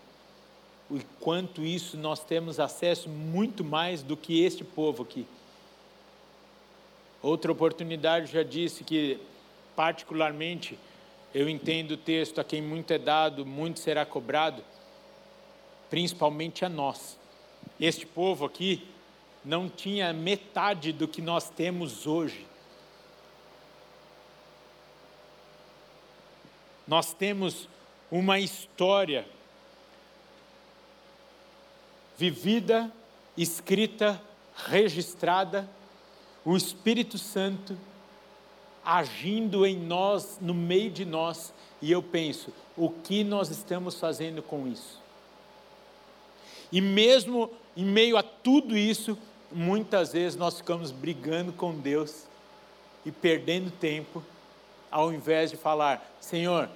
E 0.91 1.01
quanto 1.19 1.63
isso 1.63 1.97
nós 1.97 2.23
temos 2.23 2.60
acesso 2.60 3.10
muito 3.10 3.63
mais 3.63 4.01
do 4.01 4.17
que 4.17 4.43
este 4.43 4.63
povo 4.63 5.03
aqui. 5.03 5.27
Outra 7.21 7.51
oportunidade 7.51 8.32
já 8.32 8.43
disse 8.43 8.84
que, 8.84 9.19
particularmente, 9.75 10.79
eu 11.34 11.47
entendo 11.47 11.91
o 11.91 11.97
texto: 11.97 12.39
a 12.39 12.43
quem 12.43 12.62
muito 12.62 12.91
é 12.91 12.97
dado, 12.97 13.45
muito 13.45 13.79
será 13.79 14.05
cobrado, 14.05 14.63
principalmente 15.89 16.65
a 16.65 16.69
nós. 16.69 17.19
Este 17.79 18.05
povo 18.05 18.45
aqui 18.45 18.88
não 19.49 19.67
tinha 19.67 20.13
metade 20.13 20.93
do 20.93 21.07
que 21.07 21.23
nós 21.23 21.49
temos 21.49 22.05
hoje. 22.05 22.45
Nós 26.88 27.15
temos 27.15 27.67
uma 28.12 28.39
história 28.39 29.27
vivida, 32.15 32.91
escrita, 33.35 34.21
registrada, 34.55 35.67
o 36.45 36.55
Espírito 36.55 37.17
Santo 37.17 37.75
agindo 38.85 39.65
em 39.65 39.75
nós, 39.75 40.38
no 40.39 40.53
meio 40.53 40.91
de 40.91 41.05
nós, 41.05 41.51
e 41.81 41.91
eu 41.91 42.03
penso, 42.03 42.53
o 42.77 42.88
que 42.88 43.23
nós 43.23 43.49
estamos 43.49 43.99
fazendo 43.99 44.43
com 44.43 44.67
isso? 44.67 45.01
E 46.71 46.79
mesmo 46.81 47.51
em 47.75 47.85
meio 47.85 48.15
a 48.15 48.21
tudo 48.21 48.77
isso, 48.77 49.17
muitas 49.51 50.13
vezes 50.13 50.38
nós 50.38 50.57
ficamos 50.57 50.91
brigando 50.91 51.51
com 51.51 51.73
Deus 51.73 52.25
e 53.05 53.12
perdendo 53.12 53.71
tempo, 53.71 54.23
ao 54.91 55.13
invés 55.13 55.51
de 55.51 55.57
falar: 55.57 56.15
Senhor, 56.19 56.69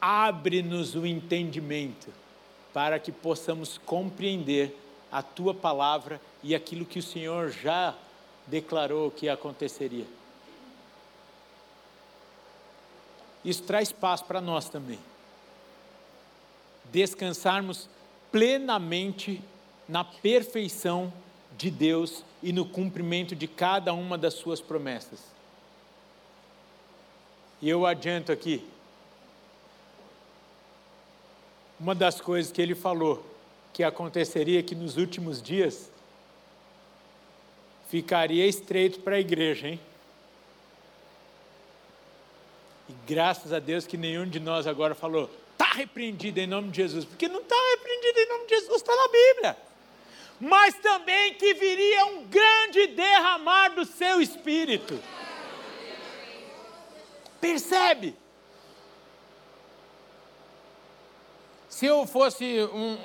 abre-nos 0.00 0.94
o 0.94 1.06
entendimento 1.06 2.12
para 2.72 2.98
que 2.98 3.12
possamos 3.12 3.78
compreender 3.78 4.76
a 5.10 5.22
tua 5.22 5.52
palavra 5.52 6.20
e 6.42 6.54
aquilo 6.54 6.86
que 6.86 6.98
o 6.98 7.02
Senhor 7.02 7.50
já 7.50 7.94
declarou 8.46 9.10
que 9.10 9.28
aconteceria. 9.28 10.06
Isso 13.44 13.62
traz 13.64 13.92
paz 13.92 14.22
para 14.22 14.40
nós 14.40 14.68
também. 14.68 14.98
Descansarmos 16.90 17.88
plenamente 18.30 19.42
na 19.88 20.04
perfeição 20.04 21.12
de 21.56 21.70
Deus 21.70 22.24
e 22.42 22.52
no 22.52 22.64
cumprimento 22.64 23.34
de 23.34 23.46
cada 23.46 23.92
uma 23.92 24.18
das 24.18 24.34
suas 24.34 24.60
promessas. 24.60 25.20
E 27.60 27.68
eu 27.68 27.86
adianto 27.86 28.32
aqui, 28.32 28.66
uma 31.78 31.94
das 31.94 32.20
coisas 32.20 32.50
que 32.50 32.60
ele 32.60 32.74
falou 32.74 33.24
que 33.72 33.82
aconteceria 33.82 34.62
que 34.62 34.74
nos 34.74 34.96
últimos 34.96 35.40
dias 35.40 35.90
ficaria 37.88 38.46
estreito 38.46 39.00
para 39.00 39.16
a 39.16 39.20
igreja, 39.20 39.68
hein? 39.68 39.80
E 42.88 42.92
graças 43.06 43.52
a 43.52 43.58
Deus 43.58 43.86
que 43.86 43.96
nenhum 43.96 44.26
de 44.26 44.40
nós 44.40 44.66
agora 44.66 44.94
falou, 44.94 45.30
está 45.52 45.72
repreendido 45.72 46.40
em 46.40 46.46
nome 46.46 46.70
de 46.70 46.78
Jesus, 46.78 47.04
porque 47.04 47.28
não 47.28 47.40
está 47.40 47.56
repreendido 47.76 48.18
em 48.18 48.28
nome 48.28 48.46
de 48.46 48.54
Jesus, 48.54 48.76
está 48.76 48.94
na 48.94 49.08
Bíblia 49.08 49.71
mas 50.44 50.74
também 50.74 51.34
que 51.34 51.54
viria 51.54 52.04
um 52.06 52.24
grande 52.24 52.88
derramar 52.88 53.68
do 53.76 53.84
seu 53.84 54.20
espírito. 54.20 54.98
Percebe? 57.40 58.16
Se 61.68 61.86
eu 61.86 62.04
fosse 62.08 62.44
um, 62.74 62.98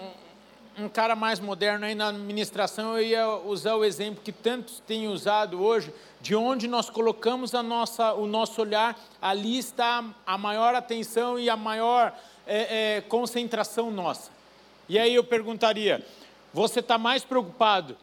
um 0.80 0.90
cara 0.90 1.16
mais 1.16 1.40
moderno 1.40 1.86
aí 1.86 1.94
na 1.94 2.08
administração, 2.08 2.98
eu 2.98 3.04
ia 3.04 3.30
usar 3.30 3.76
o 3.76 3.86
exemplo 3.86 4.24
que 4.24 4.32
tantos 4.32 4.80
têm 4.80 5.08
usado 5.08 5.62
hoje, 5.62 5.94
de 6.20 6.36
onde 6.36 6.68
nós 6.68 6.90
colocamos 6.90 7.54
a 7.54 7.62
nossa, 7.62 8.16
o 8.16 8.26
nosso 8.26 8.60
olhar, 8.60 9.00
ali 9.22 9.60
está 9.60 10.04
a 10.26 10.40
maior 10.40 10.74
atenção 10.74 11.38
e 11.38 11.52
a 11.52 11.56
maior 11.56 12.18
é, 12.48 12.96
é, 12.96 13.02
concentração 13.02 13.92
nossa. 13.92 14.32
E 14.90 14.98
aí 14.98 15.14
eu 15.14 15.24
perguntaria: 15.24 16.04
você 16.54 16.80
está 16.80 16.98
mais 16.98 17.24
preocupado 17.24 17.98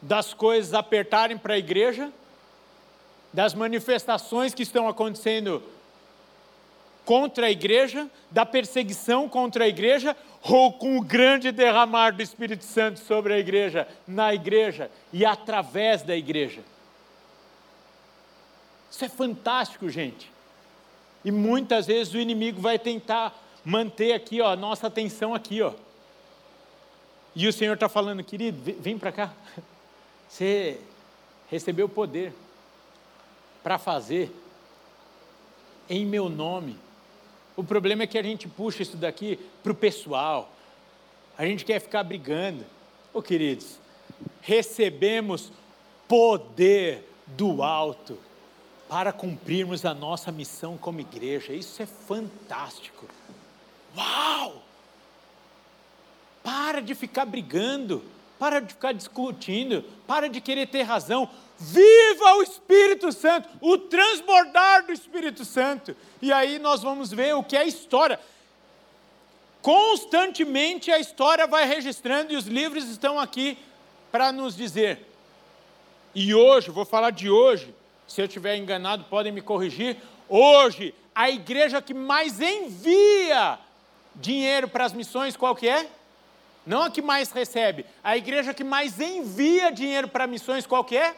das 0.00 0.34
coisas 0.34 0.74
apertarem 0.74 1.38
para 1.38 1.54
a 1.54 1.58
igreja, 1.58 2.12
das 3.32 3.54
manifestações 3.54 4.54
que 4.54 4.62
estão 4.62 4.88
acontecendo 4.88 5.62
contra 7.04 7.46
a 7.46 7.50
igreja, 7.50 8.08
da 8.30 8.46
perseguição 8.46 9.28
contra 9.28 9.64
a 9.64 9.68
igreja, 9.68 10.16
ou 10.42 10.72
com 10.72 10.96
o 10.96 11.02
grande 11.02 11.50
derramar 11.50 12.12
do 12.12 12.22
Espírito 12.22 12.64
Santo 12.64 13.00
sobre 13.00 13.34
a 13.34 13.38
igreja, 13.38 13.88
na 14.06 14.34
igreja 14.34 14.90
e 15.12 15.24
através 15.24 16.02
da 16.02 16.16
igreja. 16.16 16.62
Isso 18.90 19.04
é 19.04 19.08
fantástico, 19.08 19.88
gente. 19.88 20.30
E 21.24 21.30
muitas 21.32 21.86
vezes 21.86 22.12
o 22.14 22.18
inimigo 22.18 22.60
vai 22.60 22.78
tentar 22.78 23.34
manter 23.64 24.12
aqui, 24.12 24.40
ó, 24.40 24.50
a 24.50 24.56
nossa 24.56 24.86
atenção 24.86 25.34
aqui, 25.34 25.62
ó. 25.62 25.72
E 27.34 27.48
o 27.48 27.52
Senhor 27.52 27.74
está 27.74 27.88
falando, 27.88 28.22
querido, 28.22 28.58
vem 28.80 28.98
para 28.98 29.10
cá. 29.10 29.32
Você 30.28 30.80
recebeu 31.50 31.88
poder 31.88 32.32
para 33.62 33.78
fazer 33.78 34.30
em 35.88 36.04
meu 36.04 36.28
nome. 36.28 36.78
O 37.56 37.62
problema 37.62 38.02
é 38.02 38.06
que 38.06 38.18
a 38.18 38.22
gente 38.22 38.48
puxa 38.48 38.82
isso 38.82 38.96
daqui 38.96 39.38
para 39.62 39.72
o 39.72 39.74
pessoal. 39.74 40.52
A 41.36 41.44
gente 41.46 41.64
quer 41.64 41.80
ficar 41.80 42.02
brigando. 42.02 42.64
Ô 43.12 43.18
oh, 43.18 43.22
queridos, 43.22 43.78
recebemos 44.40 45.52
poder 46.08 47.08
do 47.26 47.62
alto 47.62 48.18
para 48.88 49.12
cumprirmos 49.12 49.84
a 49.84 49.94
nossa 49.94 50.30
missão 50.30 50.76
como 50.76 51.00
igreja. 51.00 51.52
Isso 51.52 51.82
é 51.82 51.86
fantástico. 51.86 53.06
Uau! 53.96 54.63
Para 56.44 56.80
de 56.80 56.94
ficar 56.94 57.24
brigando. 57.24 58.04
para 58.38 58.60
de 58.60 58.74
ficar 58.74 58.92
discutindo, 58.92 59.82
para 60.06 60.28
de 60.28 60.40
querer 60.40 60.66
ter 60.66 60.82
razão. 60.82 61.30
Viva 61.58 62.34
o 62.34 62.42
Espírito 62.42 63.10
Santo, 63.10 63.48
o 63.60 63.78
transbordar 63.78 64.84
do 64.84 64.92
Espírito 64.92 65.44
Santo. 65.44 65.96
E 66.20 66.30
aí 66.30 66.58
nós 66.58 66.82
vamos 66.82 67.10
ver 67.10 67.34
o 67.34 67.42
que 67.42 67.56
é 67.56 67.66
história. 67.66 68.20
Constantemente 69.62 70.90
a 70.90 70.98
história 70.98 71.46
vai 71.46 71.66
registrando 71.66 72.34
e 72.34 72.36
os 72.36 72.46
livros 72.46 72.84
estão 72.84 73.18
aqui 73.18 73.56
para 74.12 74.30
nos 74.30 74.54
dizer. 74.54 75.08
E 76.14 76.34
hoje, 76.34 76.70
vou 76.70 76.84
falar 76.84 77.10
de 77.10 77.30
hoje, 77.30 77.74
se 78.06 78.20
eu 78.20 78.26
estiver 78.26 78.56
enganado, 78.56 79.04
podem 79.04 79.32
me 79.32 79.40
corrigir. 79.40 79.96
Hoje, 80.28 80.94
a 81.14 81.30
igreja 81.30 81.80
que 81.80 81.94
mais 81.94 82.40
envia 82.40 83.58
dinheiro 84.14 84.68
para 84.68 84.84
as 84.84 84.92
missões, 84.92 85.34
qual 85.34 85.56
que 85.56 85.66
é? 85.66 85.88
Não 86.66 86.82
a 86.82 86.90
que 86.90 87.02
mais 87.02 87.30
recebe. 87.30 87.84
A 88.02 88.16
igreja 88.16 88.54
que 88.54 88.64
mais 88.64 88.98
envia 89.00 89.70
dinheiro 89.70 90.08
para 90.08 90.26
missões, 90.26 90.66
qual 90.66 90.84
que 90.84 90.96
é? 90.96 91.14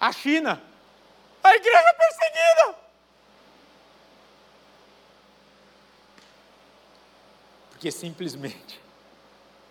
A 0.00 0.12
China. 0.12 0.60
A 1.42 1.54
igreja 1.54 1.94
perseguida. 1.94 2.78
Porque 7.70 7.90
simplesmente 7.92 8.80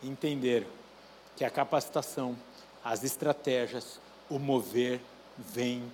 entenderam 0.01 0.67
que 1.35 1.43
a 1.43 1.49
capacitação, 1.49 2.37
as 2.83 3.03
estratégias, 3.03 3.99
o 4.29 4.39
mover 4.39 5.01
vem 5.37 5.91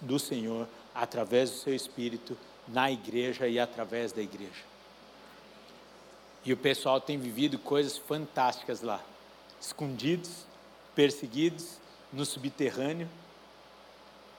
do 0.00 0.18
Senhor 0.18 0.68
através 0.94 1.50
do 1.50 1.56
seu 1.56 1.74
Espírito 1.74 2.36
na 2.68 2.90
igreja 2.90 3.48
e 3.48 3.58
através 3.58 4.12
da 4.12 4.20
igreja. 4.20 4.69
E 6.44 6.52
o 6.52 6.56
pessoal 6.56 7.00
tem 7.00 7.18
vivido 7.18 7.58
coisas 7.58 7.98
fantásticas 7.98 8.80
lá, 8.80 9.02
escondidos, 9.60 10.46
perseguidos, 10.94 11.78
no 12.12 12.24
subterrâneo. 12.24 13.08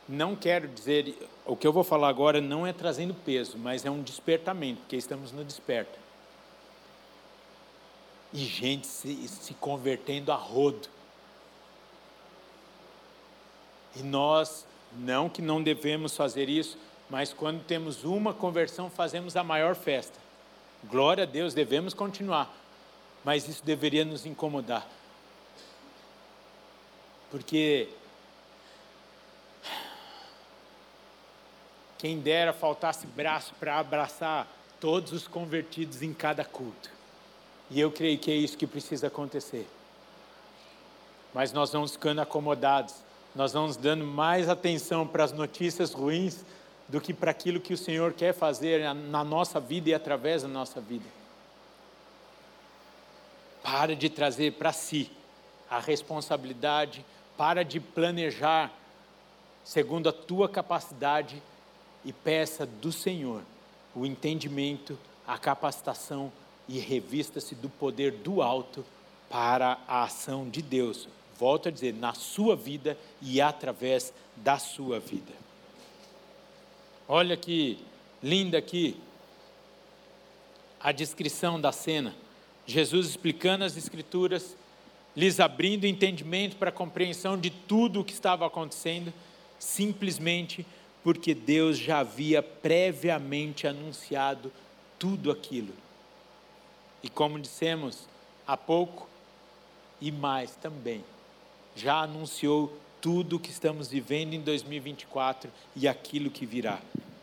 Não 0.08 0.36
quero 0.36 0.68
dizer, 0.68 1.16
o 1.46 1.56
que 1.56 1.66
eu 1.66 1.72
vou 1.72 1.84
falar 1.84 2.10
agora 2.10 2.42
não 2.42 2.66
é 2.66 2.74
trazendo 2.74 3.14
peso, 3.14 3.58
mas 3.58 3.86
é 3.86 3.92
um 3.92 4.02
despertamento, 4.02 4.82
porque 4.82 4.96
estamos 4.96 5.32
no 5.32 5.44
desperta. 5.44 5.98
E 8.34 8.40
gente 8.40 8.88
se, 8.88 9.28
se 9.28 9.54
convertendo 9.56 10.32
a 10.32 10.36
rodo. 10.36 10.88
E 13.96 14.02
nós, 14.02 14.66
não 14.98 15.30
que 15.30 15.42
não 15.42 15.62
devemos 15.62 16.16
fazer 16.16 16.50
isso, 16.50 16.78
mas 17.10 17.34
quando 17.34 17.64
temos 17.64 18.04
uma 18.04 18.34
conversão, 18.34 18.90
fazemos 18.90 19.36
a 19.36 19.44
maior 19.44 19.76
festa. 19.76 20.18
Glória 20.84 21.24
a 21.24 21.28
Deus, 21.28 21.54
devemos 21.54 21.94
continuar. 21.94 22.52
Mas 23.24 23.48
isso 23.48 23.64
deveria 23.64 24.04
nos 24.04 24.26
incomodar. 24.26 24.88
Porque 27.30 27.88
quem 31.98 32.20
dera 32.20 32.52
faltasse 32.52 33.06
braço 33.06 33.54
para 33.60 33.78
abraçar 33.78 34.48
todos 34.80 35.14
os 35.14 35.28
convertidos 35.28 36.02
em 36.02 36.14
cada 36.14 36.44
culto. 36.44 36.90
E 37.70 37.80
eu 37.80 37.92
creio 37.92 38.18
que 38.18 38.32
é 38.32 38.36
isso 38.36 38.58
que 38.58 38.66
precisa 38.66 39.08
acontecer. 39.08 39.68
Mas 41.34 41.54
nós 41.54 41.72
vamos 41.72 41.92
ficando 41.94 42.20
acomodados, 42.20 42.96
nós 43.36 43.54
vamos 43.54 43.78
dando 43.78 44.04
mais 44.04 44.50
atenção 44.50 45.08
para 45.08 45.24
as 45.24 45.32
notícias 45.32 45.94
ruins 45.94 46.44
do 46.92 47.00
que 47.00 47.14
para 47.14 47.32
aquilo 47.32 47.62
que 47.62 47.74
o 47.74 47.78
Senhor 47.78 48.12
quer 48.12 48.34
fazer 48.34 48.94
na 48.94 49.24
nossa 49.24 49.62
vida 49.62 49.90
e 49.90 49.94
através 49.94 50.42
da 50.42 50.48
nossa 50.50 50.82
vida. 50.82 51.06
Para 53.64 53.96
de 53.96 54.10
trazer 54.10 54.52
para 54.54 54.74
si 54.74 55.10
a 55.70 55.80
responsabilidade, 55.80 57.06
para 57.38 57.64
de 57.64 57.80
planejar 57.80 58.70
segundo 59.64 60.10
a 60.10 60.12
tua 60.12 60.50
capacidade 60.50 61.42
e 62.04 62.12
peça 62.12 62.66
do 62.66 62.92
Senhor 62.92 63.42
o 63.96 64.06
entendimento, 64.06 64.98
a 65.26 65.38
capacitação 65.38 66.32
e 66.68 66.78
revista-se 66.80 67.56
do 67.56 67.70
poder 67.70 68.12
do 68.12 68.42
alto 68.42 68.86
para 69.30 69.78
a 69.88 70.04
ação 70.04 70.50
de 70.50 70.62
Deus. 70.62 71.08
Volto 71.38 71.70
a 71.70 71.72
dizer, 71.72 71.94
na 71.94 72.14
sua 72.14 72.56
vida 72.56 72.98
e 73.22 73.40
através 73.42 74.14
da 74.36 74.58
sua 74.58 75.00
vida. 75.00 75.32
Olha 77.14 77.36
que 77.36 77.78
linda 78.24 78.58
aqui 78.58 78.96
a 80.80 80.94
descrição 80.94 81.60
da 81.60 81.74
cena. 81.74 82.16
Jesus 82.66 83.10
explicando 83.10 83.66
as 83.66 83.76
Escrituras, 83.76 84.56
lhes 85.14 85.42
abrindo 85.42 85.84
entendimento 85.84 86.56
para 86.56 86.70
a 86.70 86.72
compreensão 86.72 87.38
de 87.38 87.50
tudo 87.50 88.00
o 88.00 88.06
que 88.06 88.14
estava 88.14 88.48
acontecendo, 88.48 89.12
simplesmente 89.60 90.66
porque 91.04 91.34
Deus 91.34 91.78
já 91.78 92.00
havia 92.00 92.42
previamente 92.42 93.68
anunciado 93.68 94.50
tudo 94.98 95.32
aquilo. 95.32 95.74
E 97.04 97.10
como 97.10 97.42
dissemos 97.42 98.08
há 98.48 98.56
pouco, 98.56 99.06
e 100.00 100.14
mais 100.14 100.56
também, 100.56 101.04
já 101.76 102.04
anunciou 102.04 102.74
tudo 103.02 103.36
o 103.36 103.40
que 103.40 103.50
estamos 103.50 103.90
vivendo 103.90 104.34
em 104.34 104.40
2024 104.40 105.52
e 105.76 105.90
aquilo 105.90 106.30
que 106.30 106.46
virá. 106.46 106.80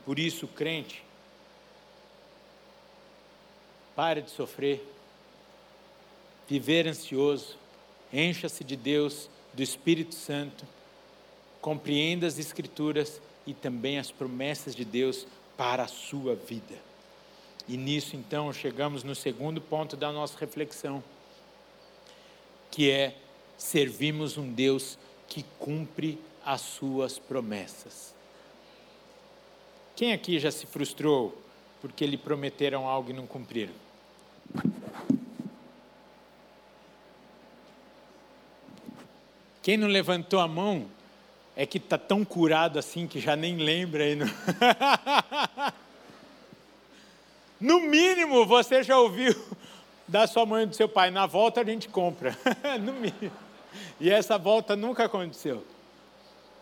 Por 0.08 0.18
isso, 0.18 0.46
crente, 0.46 1.04
pare 3.94 4.22
de 4.22 4.30
sofrer, 4.30 4.82
viver 6.48 6.88
ansioso, 6.88 7.58
encha-se 8.10 8.64
de 8.64 8.74
Deus, 8.74 9.28
do 9.52 9.62
Espírito 9.62 10.14
Santo, 10.14 10.64
compreenda 11.60 12.26
as 12.26 12.38
Escrituras 12.38 13.20
e 13.46 13.52
também 13.52 13.98
as 13.98 14.10
promessas 14.10 14.74
de 14.74 14.82
Deus 14.82 15.26
para 15.58 15.82
a 15.82 15.88
sua 15.88 16.34
vida. 16.34 16.78
E 17.68 17.76
nisso, 17.76 18.16
então, 18.16 18.50
chegamos 18.50 19.04
no 19.04 19.14
segundo 19.14 19.60
ponto 19.60 19.94
da 19.94 20.10
nossa 20.10 20.38
reflexão, 20.38 21.04
que 22.70 22.90
é 22.90 23.14
servimos 23.58 24.38
um 24.38 24.50
Deus 24.50 24.96
que 25.28 25.44
cumpre 25.58 26.18
as 26.42 26.62
suas 26.62 27.18
promessas. 27.18 28.16
Quem 29.98 30.12
aqui 30.12 30.38
já 30.38 30.52
se 30.52 30.64
frustrou 30.64 31.36
porque 31.80 32.06
lhe 32.06 32.16
prometeram 32.16 32.86
algo 32.86 33.10
e 33.10 33.12
não 33.12 33.26
cumpriram? 33.26 33.74
Quem 39.60 39.76
não 39.76 39.88
levantou 39.88 40.38
a 40.38 40.46
mão 40.46 40.86
é 41.56 41.66
que 41.66 41.78
está 41.78 41.98
tão 41.98 42.24
curado 42.24 42.78
assim 42.78 43.08
que 43.08 43.18
já 43.18 43.34
nem 43.34 43.56
lembra. 43.56 44.08
E 44.08 44.14
não... 44.14 44.26
no 47.60 47.80
mínimo, 47.80 48.46
você 48.46 48.84
já 48.84 48.96
ouviu 49.00 49.34
da 50.06 50.28
sua 50.28 50.46
mãe 50.46 50.62
e 50.62 50.66
do 50.66 50.76
seu 50.76 50.88
pai: 50.88 51.10
na 51.10 51.26
volta 51.26 51.62
a 51.62 51.64
gente 51.64 51.88
compra. 51.88 52.38
no 52.80 52.92
mínimo. 52.92 53.32
E 54.00 54.08
essa 54.08 54.38
volta 54.38 54.76
nunca 54.76 55.06
aconteceu. 55.06 55.64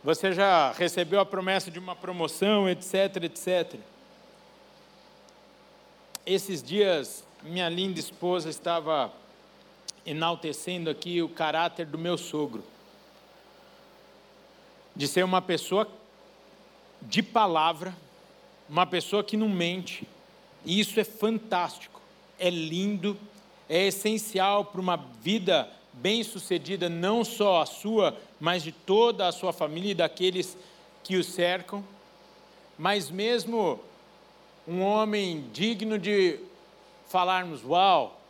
Você 0.06 0.30
já 0.30 0.70
recebeu 0.70 1.18
a 1.18 1.26
promessa 1.26 1.68
de 1.68 1.80
uma 1.80 1.96
promoção, 1.96 2.68
etc, 2.68 3.24
etc. 3.24 3.74
Esses 6.24 6.62
dias, 6.62 7.24
minha 7.42 7.68
linda 7.68 7.98
esposa 7.98 8.48
estava 8.48 9.12
enaltecendo 10.06 10.88
aqui 10.88 11.20
o 11.22 11.28
caráter 11.28 11.86
do 11.86 11.98
meu 11.98 12.16
sogro. 12.16 12.62
De 14.94 15.08
ser 15.08 15.24
uma 15.24 15.42
pessoa 15.42 15.88
de 17.02 17.20
palavra, 17.20 17.92
uma 18.68 18.86
pessoa 18.86 19.24
que 19.24 19.36
não 19.36 19.48
mente. 19.48 20.06
E 20.64 20.78
isso 20.78 21.00
é 21.00 21.04
fantástico, 21.04 22.00
é 22.38 22.48
lindo, 22.48 23.18
é 23.68 23.88
essencial 23.88 24.66
para 24.66 24.80
uma 24.80 24.96
vida 24.96 25.68
bem-sucedida, 25.96 26.88
não 26.88 27.24
só 27.24 27.62
a 27.62 27.66
sua, 27.66 28.16
mas 28.38 28.62
de 28.62 28.72
toda 28.72 29.26
a 29.26 29.32
sua 29.32 29.52
família 29.52 29.90
e 29.90 29.94
daqueles 29.94 30.56
que 31.02 31.16
o 31.16 31.24
cercam, 31.24 31.84
mas 32.78 33.10
mesmo 33.10 33.80
um 34.68 34.82
homem 34.82 35.48
digno 35.52 35.98
de 35.98 36.38
falarmos, 37.08 37.64
uau, 37.64 38.20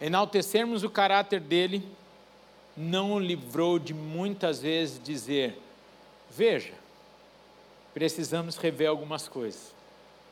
enaltecermos 0.00 0.82
o 0.82 0.90
caráter 0.90 1.40
dele, 1.40 1.86
não 2.76 3.14
o 3.14 3.18
livrou 3.18 3.78
de 3.78 3.94
muitas 3.94 4.60
vezes 4.60 5.00
dizer: 5.02 5.58
veja, 6.30 6.74
precisamos 7.94 8.56
rever 8.56 8.88
algumas 8.88 9.28
coisas. 9.28 9.74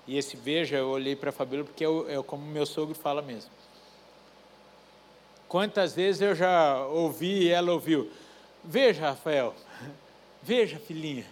E 0.06 0.18
esse 0.18 0.36
veja, 0.36 0.76
eu 0.76 0.88
olhei 0.88 1.16
para 1.16 1.30
a 1.30 1.32
porque 1.64 1.82
é, 1.82 1.88
é 1.88 2.22
como 2.22 2.44
meu 2.44 2.66
sogro 2.66 2.94
fala 2.94 3.22
mesmo. 3.22 3.50
Quantas 5.54 5.94
vezes 5.94 6.20
eu 6.20 6.34
já 6.34 6.84
ouvi 6.84 7.44
e 7.44 7.48
ela 7.48 7.72
ouviu: 7.72 8.10
Veja, 8.64 9.10
Rafael, 9.10 9.54
veja, 10.42 10.80
filhinha, 10.80 11.24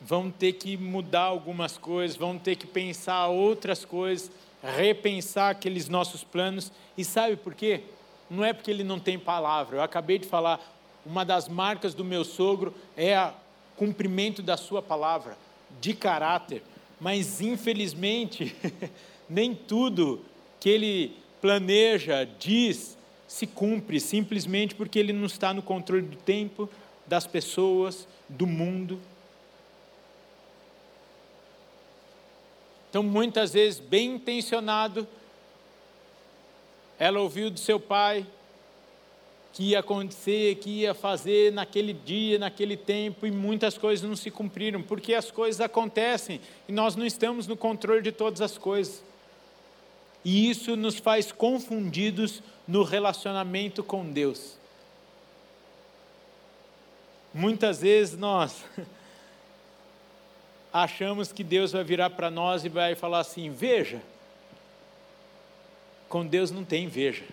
vamos 0.00 0.36
ter 0.38 0.52
que 0.52 0.76
mudar 0.76 1.22
algumas 1.22 1.76
coisas, 1.76 2.16
vamos 2.16 2.40
ter 2.44 2.54
que 2.54 2.68
pensar 2.68 3.26
outras 3.26 3.84
coisas, 3.84 4.30
repensar 4.62 5.50
aqueles 5.50 5.88
nossos 5.88 6.22
planos. 6.22 6.70
E 6.96 7.04
sabe 7.04 7.34
por 7.34 7.52
quê? 7.52 7.82
Não 8.30 8.44
é 8.44 8.52
porque 8.52 8.70
ele 8.70 8.84
não 8.84 9.00
tem 9.00 9.18
palavra. 9.18 9.78
Eu 9.78 9.82
acabei 9.82 10.16
de 10.16 10.28
falar, 10.28 10.60
uma 11.04 11.24
das 11.24 11.48
marcas 11.48 11.94
do 11.94 12.04
meu 12.04 12.22
sogro 12.22 12.72
é 12.96 13.18
o 13.20 13.32
cumprimento 13.76 14.40
da 14.40 14.56
sua 14.56 14.80
palavra, 14.80 15.36
de 15.80 15.94
caráter. 15.94 16.62
Mas, 17.00 17.40
infelizmente, 17.40 18.54
nem 19.28 19.52
tudo 19.52 20.24
que 20.60 20.68
ele 20.68 21.19
planeja, 21.40 22.28
diz, 22.38 22.96
se 23.26 23.46
cumpre, 23.46 24.00
simplesmente 24.00 24.74
porque 24.74 24.98
ele 24.98 25.12
não 25.12 25.26
está 25.26 25.54
no 25.54 25.62
controle 25.62 26.02
do 26.02 26.16
tempo, 26.16 26.68
das 27.06 27.26
pessoas, 27.26 28.06
do 28.28 28.46
mundo. 28.46 29.00
Então, 32.88 33.02
muitas 33.02 33.52
vezes, 33.52 33.78
bem 33.78 34.16
intencionado, 34.16 35.06
ela 36.98 37.20
ouviu 37.20 37.50
do 37.50 37.58
seu 37.58 37.78
pai 37.78 38.26
que 39.52 39.70
ia 39.70 39.80
acontecer, 39.80 40.56
que 40.56 40.70
ia 40.70 40.94
fazer 40.94 41.52
naquele 41.52 41.92
dia, 41.92 42.38
naquele 42.38 42.76
tempo, 42.76 43.26
e 43.26 43.30
muitas 43.30 43.76
coisas 43.76 44.08
não 44.08 44.14
se 44.14 44.30
cumpriram, 44.30 44.82
porque 44.82 45.14
as 45.14 45.30
coisas 45.30 45.60
acontecem 45.60 46.40
e 46.68 46.72
nós 46.72 46.94
não 46.96 47.04
estamos 47.04 47.46
no 47.46 47.56
controle 47.56 48.02
de 48.02 48.12
todas 48.12 48.40
as 48.40 48.56
coisas. 48.56 49.02
E 50.24 50.50
isso 50.50 50.76
nos 50.76 50.98
faz 50.98 51.32
confundidos 51.32 52.42
no 52.66 52.82
relacionamento 52.82 53.82
com 53.82 54.10
Deus. 54.10 54.58
Muitas 57.32 57.80
vezes 57.80 58.18
nós 58.18 58.64
achamos 60.72 61.32
que 61.32 61.42
Deus 61.42 61.72
vai 61.72 61.84
virar 61.84 62.10
para 62.10 62.30
nós 62.30 62.64
e 62.64 62.68
vai 62.68 62.94
falar 62.94 63.20
assim: 63.20 63.50
veja, 63.50 64.02
com 66.08 66.26
Deus 66.26 66.50
não 66.50 66.64
tem 66.64 66.88
veja. 66.88 67.24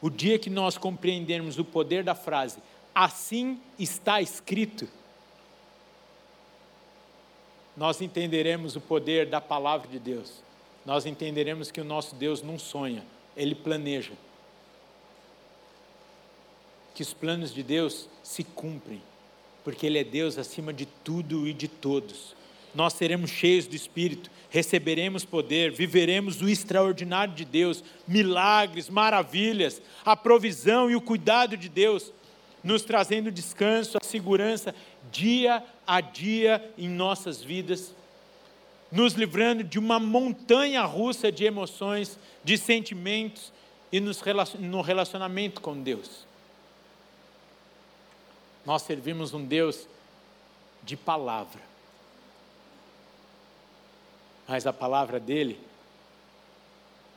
O 0.00 0.08
dia 0.08 0.38
que 0.38 0.48
nós 0.48 0.78
compreendermos 0.78 1.58
o 1.58 1.64
poder 1.64 2.02
da 2.02 2.14
frase, 2.14 2.58
assim 2.94 3.60
está 3.78 4.20
escrito, 4.20 4.88
nós 7.76 8.00
entenderemos 8.00 8.74
o 8.74 8.80
poder 8.80 9.26
da 9.26 9.40
palavra 9.40 9.86
de 9.88 9.98
Deus. 9.98 10.42
Nós 10.84 11.06
entenderemos 11.06 11.70
que 11.70 11.80
o 11.80 11.84
nosso 11.84 12.14
Deus 12.14 12.42
não 12.42 12.58
sonha, 12.58 13.04
ele 13.36 13.54
planeja. 13.54 14.12
Que 16.94 17.02
os 17.02 17.12
planos 17.12 17.52
de 17.54 17.62
Deus 17.62 18.08
se 18.22 18.44
cumprem 18.44 19.02
porque 19.64 19.86
Ele 19.86 19.98
é 19.98 20.04
Deus 20.04 20.38
acima 20.38 20.72
de 20.72 20.86
tudo 20.86 21.46
e 21.46 21.52
de 21.52 21.68
todos. 21.68 22.34
Nós 22.74 22.92
seremos 22.92 23.30
cheios 23.30 23.66
do 23.66 23.74
Espírito, 23.74 24.30
receberemos 24.48 25.24
poder, 25.24 25.72
viveremos 25.72 26.40
o 26.40 26.48
extraordinário 26.48 27.34
de 27.34 27.44
Deus, 27.44 27.82
milagres, 28.06 28.88
maravilhas, 28.88 29.82
a 30.04 30.16
provisão 30.16 30.88
e 30.90 30.94
o 30.94 31.00
cuidado 31.00 31.56
de 31.56 31.68
Deus, 31.68 32.12
nos 32.62 32.82
trazendo 32.82 33.30
descanso, 33.30 33.98
a 34.00 34.04
segurança 34.04 34.74
dia 35.10 35.64
a 35.86 36.00
dia 36.00 36.72
em 36.78 36.88
nossas 36.88 37.42
vidas, 37.42 37.94
nos 38.90 39.14
livrando 39.14 39.62
de 39.62 39.78
uma 39.78 39.98
montanha 40.00 40.82
russa 40.84 41.30
de 41.30 41.44
emoções, 41.44 42.18
de 42.42 42.58
sentimentos 42.58 43.52
e 43.92 44.00
no 44.00 44.80
relacionamento 44.80 45.60
com 45.60 45.80
Deus. 45.80 46.26
Nós 48.64 48.82
servimos 48.82 49.32
um 49.32 49.44
Deus 49.44 49.86
de 50.82 50.96
palavra. 50.96 51.60
Mas 54.46 54.66
a 54.66 54.72
palavra 54.72 55.20
dele, 55.20 55.60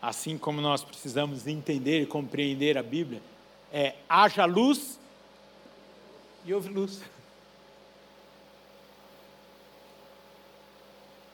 assim 0.02 0.38
como 0.38 0.62
nós 0.62 0.84
precisamos 0.84 1.48
entender 1.48 2.02
e 2.02 2.06
compreender 2.06 2.78
a 2.78 2.84
Bíblia, 2.84 3.22
é 3.72 3.96
haja 4.08 4.46
luz 4.46 5.00
e 6.46 6.54
houve 6.54 6.70
luz. 6.70 7.02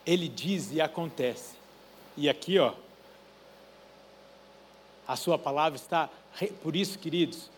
Ele 0.09 0.27
diz 0.27 0.71
e 0.71 0.81
acontece. 0.81 1.53
E 2.17 2.27
aqui, 2.27 2.57
ó, 2.57 2.73
a 5.07 5.15
sua 5.15 5.37
palavra 5.37 5.77
está, 5.77 6.09
por 6.63 6.75
isso, 6.75 6.97
queridos, 6.97 7.51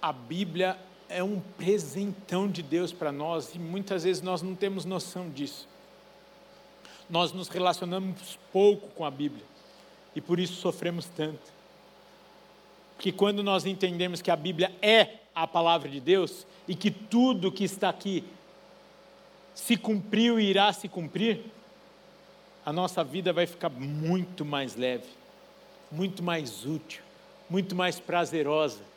a 0.00 0.10
Bíblia 0.10 0.78
é 1.10 1.22
um 1.22 1.38
presentão 1.58 2.48
de 2.48 2.62
Deus 2.62 2.90
para 2.90 3.12
nós 3.12 3.54
e 3.54 3.58
muitas 3.58 4.04
vezes 4.04 4.22
nós 4.22 4.40
não 4.40 4.54
temos 4.54 4.86
noção 4.86 5.28
disso. 5.28 5.68
Nós 7.10 7.32
nos 7.32 7.48
relacionamos 7.48 8.38
pouco 8.50 8.88
com 8.88 9.04
a 9.04 9.10
Bíblia 9.10 9.44
e 10.16 10.22
por 10.22 10.40
isso 10.40 10.54
sofremos 10.54 11.04
tanto. 11.14 11.52
Porque 12.96 13.12
quando 13.12 13.42
nós 13.42 13.66
entendemos 13.66 14.22
que 14.22 14.30
a 14.30 14.36
Bíblia 14.36 14.74
é 14.80 15.18
a 15.34 15.46
palavra 15.46 15.90
de 15.90 16.00
Deus 16.00 16.46
e 16.66 16.74
que 16.74 16.90
tudo 16.90 17.52
que 17.52 17.64
está 17.64 17.90
aqui 17.90 18.24
se 19.54 19.76
cumpriu 19.76 20.40
e 20.40 20.44
irá 20.44 20.72
se 20.72 20.88
cumprir, 20.88 21.44
a 22.64 22.72
nossa 22.72 23.04
vida 23.04 23.32
vai 23.32 23.46
ficar 23.46 23.70
muito 23.70 24.44
mais 24.44 24.76
leve, 24.76 25.08
muito 25.90 26.22
mais 26.22 26.64
útil, 26.64 27.02
muito 27.48 27.74
mais 27.74 28.00
prazerosa 28.00 28.94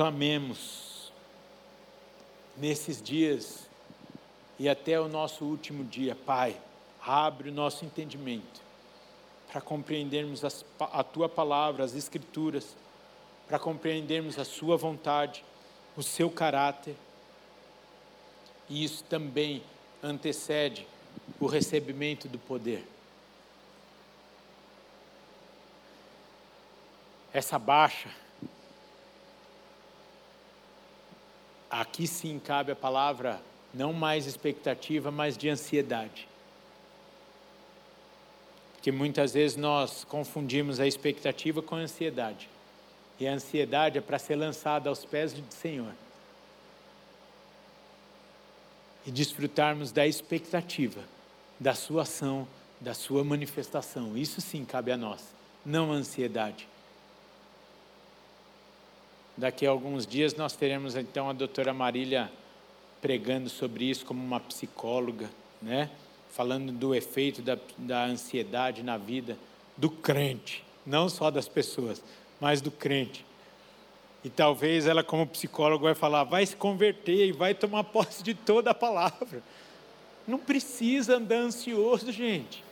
clamemos 0.00 1.12
nesses 2.56 3.02
dias 3.02 3.68
e 4.58 4.66
até 4.66 4.98
o 4.98 5.08
nosso 5.08 5.44
último 5.44 5.84
dia, 5.84 6.14
Pai, 6.14 6.56
abre 7.04 7.50
o 7.50 7.52
nosso 7.52 7.84
entendimento 7.84 8.62
para 9.52 9.60
compreendermos 9.60 10.42
as, 10.42 10.64
a 10.78 11.04
tua 11.04 11.28
palavra, 11.28 11.84
as 11.84 11.94
Escrituras, 11.94 12.74
para 13.46 13.58
compreendermos 13.58 14.38
a 14.38 14.44
Sua 14.46 14.74
vontade, 14.74 15.44
o 15.94 16.02
seu 16.02 16.30
caráter. 16.30 16.96
E 18.70 18.84
isso 18.84 19.02
também 19.04 19.62
antecede 20.02 20.86
o 21.40 21.46
recebimento 21.46 22.28
do 22.28 22.38
poder. 22.38 22.86
Essa 27.32 27.58
baixa 27.58 28.08
aqui 31.68 32.06
sim 32.06 32.38
cabe 32.38 32.72
a 32.72 32.76
palavra 32.76 33.40
não 33.72 33.92
mais 33.92 34.26
expectativa, 34.26 35.10
mas 35.10 35.36
de 35.36 35.48
ansiedade. 35.48 36.28
Porque 38.72 38.90
muitas 38.90 39.34
vezes 39.34 39.56
nós 39.56 40.04
confundimos 40.04 40.80
a 40.80 40.86
expectativa 40.86 41.60
com 41.60 41.74
a 41.74 41.80
ansiedade. 41.80 42.48
E 43.18 43.28
a 43.28 43.32
ansiedade 43.32 43.98
é 43.98 44.00
para 44.00 44.18
ser 44.18 44.36
lançada 44.36 44.88
aos 44.88 45.04
pés 45.04 45.32
do 45.32 45.52
Senhor. 45.52 45.92
E 49.06 49.10
desfrutarmos 49.10 49.92
da 49.92 50.06
expectativa, 50.06 51.00
da 51.58 51.74
sua 51.74 52.02
ação, 52.02 52.46
da 52.80 52.94
sua 52.94 53.24
manifestação. 53.24 54.16
Isso 54.16 54.40
sim 54.40 54.64
cabe 54.64 54.92
a 54.92 54.96
nós, 54.96 55.22
não 55.64 55.92
a 55.92 55.96
ansiedade. 55.96 56.68
Daqui 59.36 59.66
a 59.66 59.70
alguns 59.70 60.06
dias 60.06 60.34
nós 60.34 60.54
teremos 60.54 60.96
então 60.96 61.28
a 61.30 61.32
doutora 61.32 61.72
Marília 61.72 62.30
pregando 63.00 63.48
sobre 63.48 63.84
isso 63.84 64.04
como 64.04 64.22
uma 64.22 64.40
psicóloga, 64.40 65.30
né? 65.62 65.90
falando 66.30 66.72
do 66.72 66.94
efeito 66.94 67.42
da, 67.42 67.58
da 67.76 68.04
ansiedade 68.04 68.82
na 68.82 68.96
vida 68.96 69.36
do 69.76 69.90
crente, 69.90 70.62
não 70.86 71.08
só 71.08 71.30
das 71.30 71.48
pessoas, 71.48 72.02
mas 72.40 72.60
do 72.60 72.70
crente. 72.70 73.24
E 74.22 74.28
talvez 74.28 74.86
ela, 74.86 75.02
como 75.02 75.26
psicóloga, 75.26 75.84
vai 75.84 75.94
falar: 75.94 76.24
vai 76.24 76.44
se 76.44 76.56
converter 76.56 77.28
e 77.28 77.32
vai 77.32 77.54
tomar 77.54 77.84
posse 77.84 78.22
de 78.22 78.34
toda 78.34 78.70
a 78.70 78.74
palavra. 78.74 79.42
Não 80.26 80.38
precisa 80.38 81.16
andar 81.16 81.36
ansioso, 81.36 82.12
gente. 82.12 82.62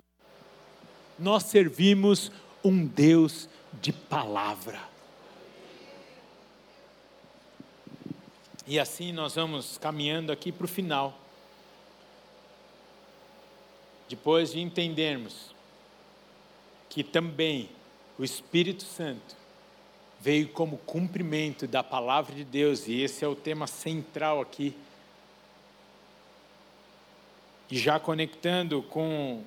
Nós 1.18 1.44
servimos 1.44 2.30
um 2.62 2.86
Deus 2.86 3.48
de 3.80 3.92
palavra. 3.92 4.80
E 8.66 8.78
assim 8.78 9.12
nós 9.12 9.34
vamos 9.34 9.78
caminhando 9.78 10.30
aqui 10.30 10.52
para 10.52 10.66
o 10.66 10.68
final. 10.68 11.18
Depois 14.08 14.52
de 14.52 14.60
entendermos 14.60 15.54
que 16.88 17.02
também 17.02 17.70
o 18.18 18.24
Espírito 18.24 18.84
Santo 18.84 19.37
veio 20.20 20.48
como 20.48 20.78
cumprimento 20.78 21.66
da 21.66 21.82
palavra 21.82 22.34
de 22.34 22.44
Deus, 22.44 22.88
e 22.88 23.00
esse 23.02 23.24
é 23.24 23.28
o 23.28 23.34
tema 23.34 23.66
central 23.66 24.40
aqui. 24.40 24.74
E 27.70 27.78
já 27.78 28.00
conectando 28.00 28.82
com 28.82 29.42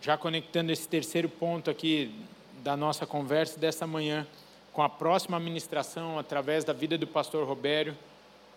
já 0.00 0.18
conectando 0.18 0.70
esse 0.70 0.86
terceiro 0.86 1.30
ponto 1.30 1.70
aqui 1.70 2.14
da 2.62 2.76
nossa 2.76 3.06
conversa 3.06 3.58
dessa 3.58 3.86
manhã 3.86 4.26
com 4.70 4.82
a 4.82 4.88
próxima 4.88 5.40
ministração 5.40 6.18
através 6.18 6.62
da 6.62 6.74
vida 6.74 6.98
do 6.98 7.06
pastor 7.06 7.46
Robério 7.46 7.96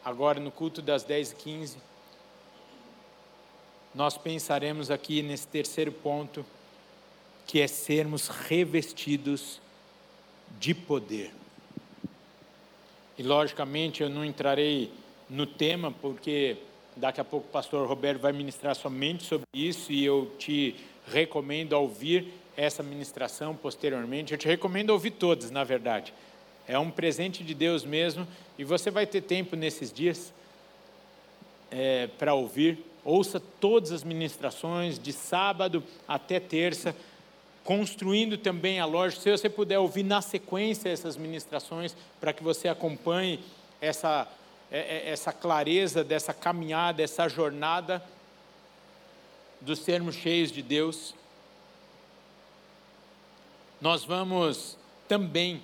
agora 0.07 0.39
no 0.39 0.49
culto 0.49 0.81
das 0.81 1.05
10h15, 1.05 1.75
nós 3.93 4.17
pensaremos 4.17 4.89
aqui 4.89 5.21
nesse 5.21 5.45
terceiro 5.47 5.91
ponto, 5.91 6.45
que 7.45 7.59
é 7.59 7.67
sermos 7.67 8.29
revestidos 8.29 9.59
de 10.59 10.73
poder. 10.73 11.31
E 13.17 13.23
logicamente 13.23 14.03
eu 14.03 14.09
não 14.09 14.23
entrarei 14.23 14.91
no 15.29 15.45
tema, 15.45 15.91
porque 15.91 16.57
daqui 16.95 17.19
a 17.21 17.23
pouco 17.23 17.47
o 17.47 17.51
pastor 17.51 17.87
Roberto 17.87 18.19
vai 18.19 18.31
ministrar 18.31 18.75
somente 18.75 19.23
sobre 19.23 19.47
isso 19.53 19.91
e 19.91 20.03
eu 20.03 20.31
te 20.37 20.75
recomendo 21.07 21.73
ouvir 21.73 22.33
essa 22.55 22.81
ministração 22.81 23.55
posteriormente. 23.55 24.33
Eu 24.33 24.37
te 24.37 24.47
recomendo 24.47 24.89
ouvir 24.89 25.11
todas, 25.11 25.51
na 25.51 25.63
verdade. 25.63 26.13
É 26.67 26.77
um 26.77 26.89
presente 26.89 27.43
de 27.43 27.53
Deus 27.53 27.85
mesmo 27.85 28.27
e 28.57 28.63
você 28.63 28.91
vai 28.91 29.05
ter 29.05 29.21
tempo 29.21 29.55
nesses 29.55 29.91
dias 29.91 30.33
é, 31.71 32.07
para 32.17 32.33
ouvir. 32.33 32.83
Ouça 33.03 33.39
todas 33.39 33.91
as 33.91 34.03
ministrações, 34.03 34.99
de 34.99 35.13
sábado 35.13 35.83
até 36.07 36.39
terça, 36.39 36.95
construindo 37.67 38.37
também 38.37 38.79
a 38.79 38.85
loja. 38.85 39.19
Se 39.19 39.29
você 39.29 39.49
puder 39.49 39.77
ouvir 39.77 40.03
na 40.03 40.21
sequência 40.21 40.87
essas 40.87 41.17
ministrações, 41.17 41.93
para 42.17 42.31
que 42.31 42.41
você 42.41 42.69
acompanhe 42.69 43.41
essa, 43.81 44.25
é, 44.71 44.79
é, 44.79 45.09
essa 45.09 45.33
clareza 45.33 46.01
dessa 46.01 46.33
caminhada, 46.33 47.03
essa 47.03 47.27
jornada 47.27 48.01
dos 49.59 49.79
sermos 49.79 50.15
cheios 50.15 50.49
de 50.49 50.61
Deus. 50.61 51.13
Nós 53.81 54.05
vamos 54.05 54.77
também 55.05 55.61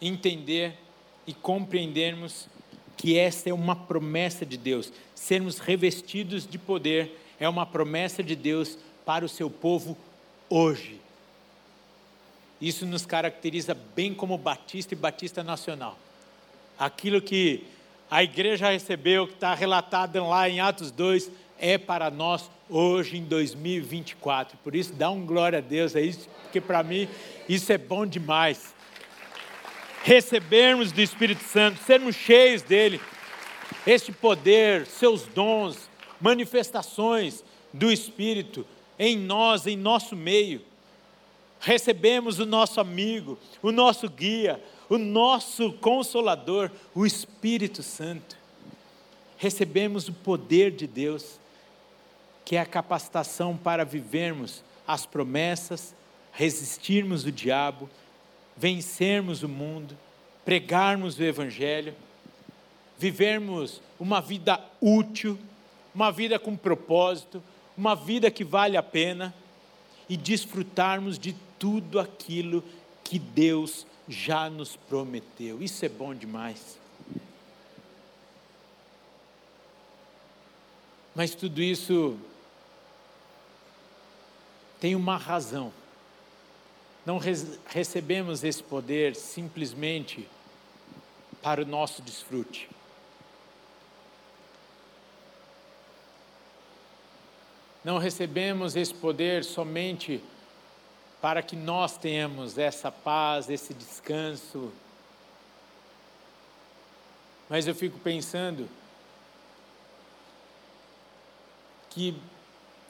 entender 0.00 0.78
e 1.26 1.34
compreendermos 1.34 2.48
que 2.96 3.18
essa 3.18 3.50
é 3.50 3.52
uma 3.52 3.76
promessa 3.76 4.46
de 4.46 4.56
Deus. 4.56 4.90
Sermos 5.14 5.58
revestidos 5.58 6.46
de 6.46 6.56
poder 6.58 7.20
é 7.38 7.46
uma 7.46 7.66
promessa 7.66 8.22
de 8.22 8.34
Deus 8.34 8.78
para 9.04 9.26
o 9.26 9.28
seu 9.28 9.50
povo 9.50 9.94
hoje. 10.48 11.06
Isso 12.60 12.84
nos 12.84 13.06
caracteriza 13.06 13.76
bem 13.94 14.12
como 14.12 14.36
Batista 14.36 14.94
e 14.94 14.96
Batista 14.96 15.42
Nacional. 15.44 15.98
Aquilo 16.78 17.20
que 17.20 17.64
a 18.10 18.22
igreja 18.22 18.70
recebeu, 18.70 19.26
que 19.26 19.34
está 19.34 19.54
relatado 19.54 20.26
lá 20.26 20.48
em 20.48 20.60
Atos 20.60 20.90
2, 20.90 21.30
é 21.58 21.76
para 21.76 22.10
nós 22.10 22.50
hoje 22.68 23.16
em 23.16 23.24
2024. 23.24 24.58
Por 24.58 24.74
isso, 24.74 24.92
dá 24.92 25.10
um 25.10 25.24
glória 25.24 25.58
a 25.58 25.62
Deus 25.62 25.94
a 25.94 26.00
isso, 26.00 26.28
porque 26.42 26.60
para 26.60 26.82
mim 26.82 27.08
isso 27.48 27.72
é 27.72 27.78
bom 27.78 28.06
demais 28.06 28.74
recebermos 30.02 30.92
do 30.92 31.00
Espírito 31.00 31.42
Santo, 31.44 31.78
sermos 31.84 32.16
cheios 32.16 32.62
dele, 32.62 33.00
este 33.86 34.12
poder, 34.12 34.86
seus 34.86 35.24
dons, 35.24 35.88
manifestações 36.20 37.44
do 37.72 37.92
Espírito 37.92 38.66
em 38.98 39.16
nós, 39.16 39.66
em 39.66 39.76
nosso 39.76 40.16
meio. 40.16 40.62
Recebemos 41.60 42.38
o 42.38 42.46
nosso 42.46 42.80
amigo, 42.80 43.38
o 43.62 43.72
nosso 43.72 44.08
guia, 44.08 44.62
o 44.88 44.96
nosso 44.96 45.72
consolador, 45.74 46.70
o 46.94 47.04
Espírito 47.04 47.82
Santo. 47.82 48.36
Recebemos 49.36 50.08
o 50.08 50.12
poder 50.12 50.70
de 50.70 50.86
Deus, 50.86 51.38
que 52.44 52.56
é 52.56 52.60
a 52.60 52.66
capacitação 52.66 53.56
para 53.56 53.84
vivermos 53.84 54.62
as 54.86 55.04
promessas, 55.04 55.94
resistirmos 56.32 57.24
o 57.24 57.32
diabo, 57.32 57.90
vencermos 58.56 59.42
o 59.42 59.48
mundo, 59.48 59.96
pregarmos 60.44 61.18
o 61.18 61.22
Evangelho, 61.22 61.94
vivermos 62.96 63.82
uma 63.98 64.20
vida 64.20 64.60
útil, 64.80 65.38
uma 65.94 66.10
vida 66.10 66.38
com 66.38 66.56
propósito, 66.56 67.42
uma 67.76 67.94
vida 67.94 68.30
que 68.30 68.44
vale 68.44 68.76
a 68.76 68.82
pena 68.82 69.34
e 70.08 70.16
desfrutarmos 70.16 71.18
de 71.18 71.36
tudo 71.58 71.98
aquilo 71.98 72.62
que 73.04 73.18
Deus 73.18 73.86
já 74.08 74.48
nos 74.48 74.76
prometeu. 74.76 75.62
Isso 75.62 75.84
é 75.84 75.88
bom 75.88 76.14
demais. 76.14 76.78
Mas 81.14 81.34
tudo 81.34 81.60
isso 81.60 82.18
tem 84.80 84.94
uma 84.94 85.16
razão. 85.16 85.72
Não 87.04 87.18
recebemos 87.66 88.44
esse 88.44 88.62
poder 88.62 89.16
simplesmente 89.16 90.28
para 91.42 91.62
o 91.62 91.66
nosso 91.66 92.02
desfrute. 92.02 92.68
Não 97.84 97.98
recebemos 97.98 98.76
esse 98.76 98.92
poder 98.92 99.44
somente 99.44 100.20
para 100.20 100.37
que 101.46 101.56
nós 101.56 101.96
tenhamos 101.96 102.58
essa 102.58 102.90
paz, 102.90 103.50
esse 103.50 103.74
descanso. 103.74 104.72
Mas 107.48 107.66
eu 107.66 107.74
fico 107.74 107.98
pensando 107.98 108.68
que 111.90 112.14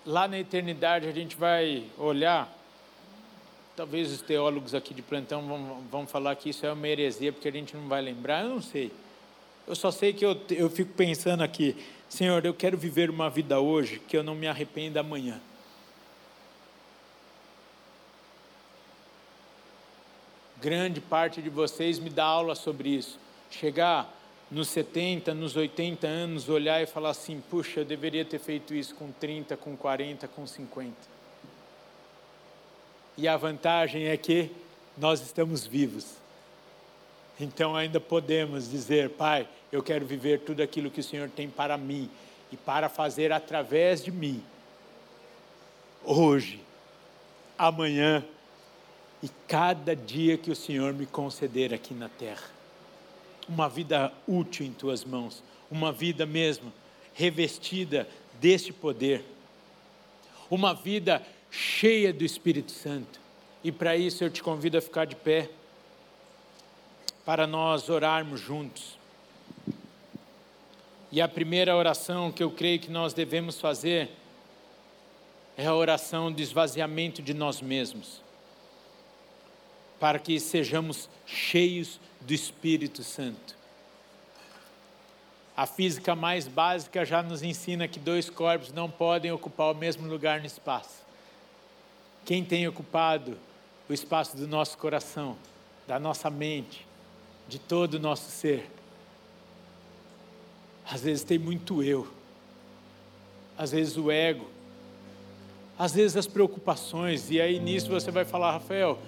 lá 0.04 0.28
na 0.28 0.38
eternidade 0.38 1.06
a 1.06 1.12
gente 1.12 1.36
vai 1.36 1.84
olhar 1.96 2.58
Talvez 3.78 4.10
os 4.10 4.20
teólogos 4.20 4.74
aqui 4.74 4.92
de 4.92 5.02
plantão 5.02 5.46
vão, 5.46 5.80
vão 5.88 6.04
falar 6.04 6.34
que 6.34 6.50
isso 6.50 6.66
é 6.66 6.72
uma 6.72 6.88
heresia, 6.88 7.32
porque 7.32 7.46
a 7.46 7.52
gente 7.52 7.76
não 7.76 7.86
vai 7.86 8.02
lembrar, 8.02 8.42
eu 8.42 8.48
não 8.48 8.60
sei. 8.60 8.90
Eu 9.68 9.76
só 9.76 9.92
sei 9.92 10.12
que 10.12 10.26
eu, 10.26 10.36
eu 10.50 10.68
fico 10.68 10.92
pensando 10.94 11.44
aqui, 11.44 11.76
Senhor, 12.08 12.44
eu 12.44 12.52
quero 12.52 12.76
viver 12.76 13.08
uma 13.08 13.30
vida 13.30 13.60
hoje 13.60 14.00
que 14.00 14.16
eu 14.16 14.24
não 14.24 14.34
me 14.34 14.48
arrependa 14.48 14.98
amanhã. 14.98 15.40
Grande 20.60 21.00
parte 21.00 21.40
de 21.40 21.50
vocês 21.50 21.98
me 21.98 22.10
dá 22.10 22.24
aula 22.24 22.54
sobre 22.54 22.90
isso. 22.90 23.18
Chegar 23.50 24.14
nos 24.50 24.68
70, 24.68 25.34
nos 25.34 25.56
80 25.56 26.06
anos, 26.06 26.48
olhar 26.48 26.82
e 26.82 26.86
falar 26.86 27.10
assim: 27.10 27.42
puxa, 27.50 27.80
eu 27.80 27.84
deveria 27.84 28.24
ter 28.24 28.38
feito 28.38 28.74
isso 28.74 28.94
com 28.94 29.10
30, 29.12 29.56
com 29.56 29.76
40, 29.76 30.26
com 30.28 30.46
50 30.46 31.18
e 33.18 33.26
a 33.26 33.36
vantagem 33.36 34.06
é 34.06 34.16
que 34.16 34.48
nós 34.96 35.20
estamos 35.20 35.66
vivos. 35.66 36.06
Então 37.38 37.74
ainda 37.74 37.98
podemos 37.98 38.70
dizer, 38.70 39.10
Pai, 39.10 39.46
eu 39.72 39.82
quero 39.82 40.06
viver 40.06 40.40
tudo 40.40 40.62
aquilo 40.62 40.90
que 40.90 41.00
o 41.00 41.04
Senhor 41.04 41.28
tem 41.28 41.50
para 41.50 41.76
mim 41.76 42.08
e 42.52 42.56
para 42.56 42.88
fazer 42.88 43.32
através 43.32 44.04
de 44.04 44.12
mim. 44.12 44.42
Hoje, 46.04 46.60
amanhã 47.58 48.24
e 49.22 49.28
cada 49.46 49.94
dia 49.96 50.38
que 50.38 50.50
o 50.50 50.56
Senhor 50.56 50.92
me 50.92 51.06
conceder 51.06 51.74
aqui 51.74 51.94
na 51.94 52.08
terra. 52.08 52.44
Uma 53.48 53.68
vida 53.68 54.12
útil 54.26 54.66
em 54.66 54.72
tuas 54.72 55.04
mãos, 55.04 55.42
uma 55.70 55.90
vida 55.90 56.24
mesmo 56.26 56.72
revestida 57.14 58.08
deste 58.40 58.72
poder. 58.72 59.24
Uma 60.50 60.72
vida 60.72 61.26
cheia 61.50 62.12
do 62.12 62.24
Espírito 62.24 62.72
Santo. 62.72 63.20
E 63.62 63.72
para 63.72 63.96
isso 63.96 64.22
eu 64.22 64.30
te 64.30 64.42
convido 64.42 64.78
a 64.78 64.80
ficar 64.80 65.04
de 65.04 65.16
pé, 65.16 65.50
para 67.24 67.46
nós 67.46 67.88
orarmos 67.88 68.40
juntos. 68.40 68.96
E 71.10 71.20
a 71.20 71.28
primeira 71.28 71.76
oração 71.76 72.30
que 72.30 72.42
eu 72.42 72.50
creio 72.50 72.78
que 72.78 72.90
nós 72.90 73.12
devemos 73.12 73.60
fazer 73.60 74.10
é 75.56 75.66
a 75.66 75.74
oração 75.74 76.32
de 76.32 76.42
esvaziamento 76.42 77.20
de 77.20 77.34
nós 77.34 77.60
mesmos, 77.60 78.22
para 79.98 80.18
que 80.18 80.38
sejamos 80.38 81.08
cheios 81.26 82.00
do 82.20 82.32
Espírito 82.32 83.02
Santo. 83.02 83.56
A 85.56 85.66
física 85.66 86.14
mais 86.14 86.46
básica 86.46 87.04
já 87.04 87.20
nos 87.22 87.42
ensina 87.42 87.88
que 87.88 87.98
dois 87.98 88.30
corpos 88.30 88.72
não 88.72 88.88
podem 88.88 89.32
ocupar 89.32 89.72
o 89.72 89.74
mesmo 89.74 90.06
lugar 90.06 90.38
no 90.38 90.46
espaço. 90.46 91.02
Quem 92.24 92.44
tem 92.44 92.68
ocupado 92.68 93.36
o 93.88 93.92
espaço 93.92 94.36
do 94.36 94.46
nosso 94.46 94.78
coração, 94.78 95.36
da 95.86 95.98
nossa 95.98 96.30
mente, 96.30 96.86
de 97.48 97.58
todo 97.58 97.94
o 97.94 97.98
nosso 97.98 98.30
ser? 98.30 98.70
Às 100.88 101.02
vezes 101.02 101.24
tem 101.24 101.38
muito 101.38 101.82
eu, 101.82 102.06
às 103.56 103.72
vezes 103.72 103.96
o 103.96 104.10
ego, 104.12 104.48
às 105.76 105.92
vezes 105.92 106.16
as 106.16 106.26
preocupações, 106.26 107.30
e 107.30 107.40
aí 107.40 107.58
nisso 107.58 107.88
você 107.88 108.10
vai 108.10 108.24
falar, 108.24 108.52
Rafael, 108.52 108.98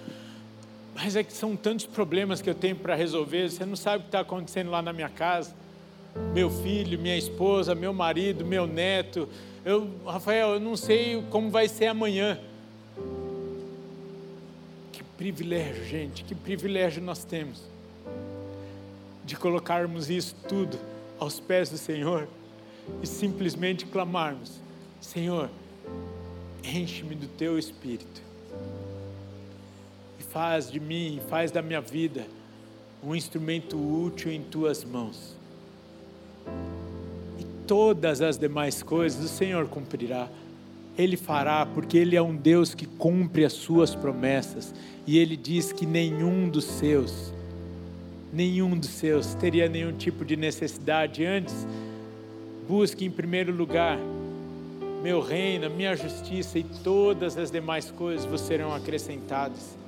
mas 0.95 1.15
é 1.15 1.23
que 1.23 1.33
são 1.33 1.55
tantos 1.55 1.85
problemas 1.85 2.41
que 2.41 2.49
eu 2.49 2.55
tenho 2.55 2.75
para 2.75 2.95
resolver, 2.95 3.49
você 3.49 3.65
não 3.65 3.75
sabe 3.75 3.97
o 3.97 4.01
que 4.01 4.07
está 4.07 4.19
acontecendo 4.19 4.69
lá 4.69 4.81
na 4.81 4.91
minha 4.91 5.09
casa, 5.09 5.53
meu 6.33 6.49
filho, 6.49 6.99
minha 6.99 7.17
esposa, 7.17 7.73
meu 7.73 7.93
marido, 7.93 8.45
meu 8.45 8.67
neto, 8.67 9.27
eu, 9.63 9.89
Rafael, 10.05 10.53
eu 10.55 10.59
não 10.59 10.75
sei 10.75 11.23
como 11.29 11.49
vai 11.49 11.67
ser 11.67 11.87
amanhã. 11.87 12.39
Privilégio, 15.17 15.85
gente, 15.85 16.23
que 16.23 16.33
privilégio 16.33 16.99
nós 16.99 17.23
temos 17.23 17.61
de 19.23 19.35
colocarmos 19.35 20.09
isso 20.09 20.35
tudo 20.49 20.79
aos 21.19 21.39
pés 21.39 21.69
do 21.69 21.77
Senhor 21.77 22.27
e 23.03 23.05
simplesmente 23.05 23.85
clamarmos: 23.85 24.59
Senhor, 24.99 25.47
enche-me 26.63 27.13
do 27.13 27.27
teu 27.27 27.59
espírito 27.59 28.30
faz 30.31 30.71
de 30.71 30.79
mim, 30.79 31.19
faz 31.29 31.51
da 31.51 31.61
minha 31.61 31.81
vida 31.81 32.25
um 33.03 33.15
instrumento 33.15 33.77
útil 33.77 34.31
em 34.31 34.41
tuas 34.41 34.83
mãos. 34.83 35.35
E 37.39 37.43
todas 37.67 38.21
as 38.21 38.37
demais 38.37 38.81
coisas 38.81 39.23
o 39.25 39.27
Senhor 39.27 39.67
cumprirá. 39.67 40.29
Ele 40.97 41.17
fará, 41.17 41.65
porque 41.65 41.97
Ele 41.97 42.15
é 42.15 42.21
um 42.21 42.35
Deus 42.35 42.75
que 42.75 42.85
cumpre 42.85 43.43
as 43.43 43.53
suas 43.53 43.95
promessas. 43.95 44.73
E 45.07 45.17
Ele 45.17 45.35
diz 45.35 45.71
que 45.71 45.85
nenhum 45.85 46.47
dos 46.47 46.65
seus, 46.65 47.33
nenhum 48.31 48.77
dos 48.77 48.89
seus 48.89 49.33
teria 49.33 49.67
nenhum 49.67 49.93
tipo 49.93 50.23
de 50.23 50.35
necessidade. 50.35 51.25
Antes, 51.25 51.65
busque 52.67 53.03
em 53.03 53.11
primeiro 53.11 53.53
lugar 53.53 53.97
meu 55.01 55.19
reino, 55.19 55.67
minha 55.71 55.95
justiça 55.95 56.59
e 56.59 56.63
todas 56.63 57.35
as 57.35 57.49
demais 57.49 57.89
coisas 57.89 58.23
vos 58.23 58.41
serão 58.41 58.71
acrescentadas. 58.71 59.80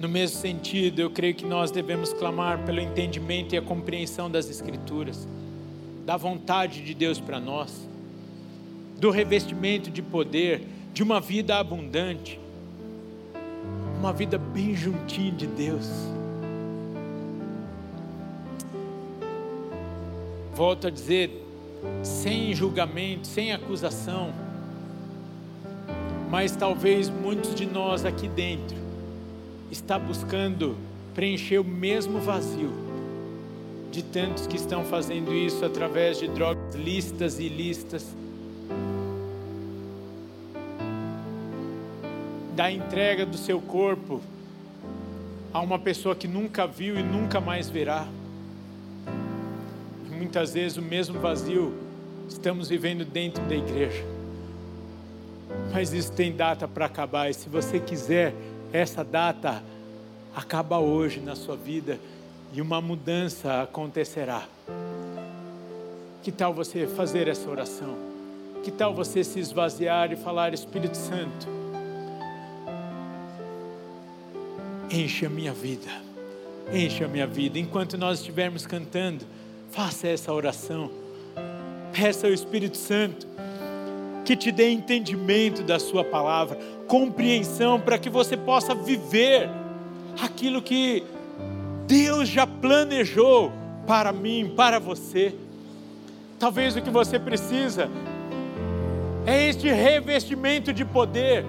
No 0.00 0.08
mesmo 0.08 0.38
sentido, 0.38 0.98
eu 0.98 1.10
creio 1.10 1.34
que 1.34 1.44
nós 1.44 1.70
devemos 1.70 2.10
clamar 2.14 2.64
pelo 2.64 2.80
entendimento 2.80 3.54
e 3.54 3.58
a 3.58 3.60
compreensão 3.60 4.30
das 4.30 4.48
Escrituras, 4.48 5.28
da 6.06 6.16
vontade 6.16 6.82
de 6.82 6.94
Deus 6.94 7.20
para 7.20 7.38
nós, 7.38 7.86
do 8.98 9.10
revestimento 9.10 9.90
de 9.90 10.00
poder, 10.00 10.62
de 10.94 11.02
uma 11.02 11.20
vida 11.20 11.58
abundante, 11.58 12.40
uma 13.98 14.10
vida 14.10 14.38
bem 14.38 14.74
juntinho 14.74 15.32
de 15.32 15.46
Deus. 15.46 15.86
Volto 20.54 20.86
a 20.86 20.90
dizer, 20.90 21.46
sem 22.02 22.54
julgamento, 22.54 23.26
sem 23.26 23.52
acusação. 23.52 24.32
Mas 26.30 26.56
talvez 26.56 27.10
muitos 27.10 27.54
de 27.54 27.66
nós 27.66 28.06
aqui 28.06 28.28
dentro 28.28 28.79
está 29.70 29.98
buscando 29.98 30.76
preencher 31.14 31.58
o 31.58 31.64
mesmo 31.64 32.20
vazio 32.20 32.72
de 33.90 34.02
tantos 34.02 34.46
que 34.46 34.56
estão 34.56 34.84
fazendo 34.84 35.34
isso 35.34 35.64
através 35.64 36.18
de 36.18 36.28
drogas 36.28 36.74
listas 36.74 37.38
e 37.38 37.48
listas. 37.48 38.06
Da 42.54 42.70
entrega 42.70 43.24
do 43.26 43.36
seu 43.36 43.60
corpo 43.60 44.20
a 45.52 45.60
uma 45.60 45.78
pessoa 45.78 46.14
que 46.14 46.28
nunca 46.28 46.66
viu 46.66 46.98
e 46.98 47.02
nunca 47.02 47.40
mais 47.40 47.68
verá 47.68 48.06
muitas 50.20 50.52
vezes 50.52 50.76
o 50.76 50.82
mesmo 50.82 51.18
vazio 51.18 51.72
estamos 52.28 52.68
vivendo 52.68 53.04
dentro 53.06 53.42
da 53.46 53.56
igreja. 53.56 54.04
Mas 55.72 55.92
isso 55.92 56.12
tem 56.12 56.30
data 56.36 56.68
para 56.68 56.86
acabar, 56.86 57.30
e 57.30 57.34
se 57.34 57.48
você 57.48 57.80
quiser, 57.80 58.34
essa 58.72 59.04
data 59.04 59.62
acaba 60.34 60.78
hoje 60.78 61.20
na 61.20 61.34
sua 61.34 61.56
vida 61.56 61.98
e 62.52 62.60
uma 62.60 62.80
mudança 62.80 63.62
acontecerá. 63.62 64.44
Que 66.22 66.30
tal 66.30 66.52
você 66.52 66.86
fazer 66.86 67.28
essa 67.28 67.48
oração? 67.48 67.96
Que 68.62 68.70
tal 68.70 68.94
você 68.94 69.24
se 69.24 69.38
esvaziar 69.40 70.12
e 70.12 70.16
falar, 70.16 70.52
Espírito 70.52 70.96
Santo, 70.96 71.48
enche 74.90 75.24
a 75.24 75.30
minha 75.30 75.52
vida, 75.52 75.90
enche 76.72 77.02
a 77.02 77.08
minha 77.08 77.26
vida. 77.26 77.58
Enquanto 77.58 77.96
nós 77.96 78.18
estivermos 78.18 78.66
cantando, 78.66 79.24
Faça 79.70 80.08
essa 80.08 80.32
oração. 80.32 80.90
Peça 81.92 82.26
ao 82.26 82.32
Espírito 82.32 82.76
Santo 82.76 83.26
que 84.24 84.36
te 84.36 84.52
dê 84.52 84.70
entendimento 84.70 85.62
da 85.62 85.78
Sua 85.78 86.04
palavra, 86.04 86.58
compreensão 86.90 87.78
para 87.78 87.96
que 87.96 88.10
você 88.10 88.36
possa 88.36 88.74
viver 88.74 89.48
aquilo 90.20 90.60
que 90.60 91.04
Deus 91.86 92.28
já 92.28 92.48
planejou 92.48 93.52
para 93.86 94.10
mim, 94.10 94.52
para 94.56 94.80
você. 94.80 95.32
Talvez 96.36 96.74
o 96.74 96.82
que 96.82 96.90
você 96.90 97.16
precisa 97.16 97.88
é 99.24 99.48
este 99.48 99.70
revestimento 99.70 100.72
de 100.72 100.84
poder 100.84 101.46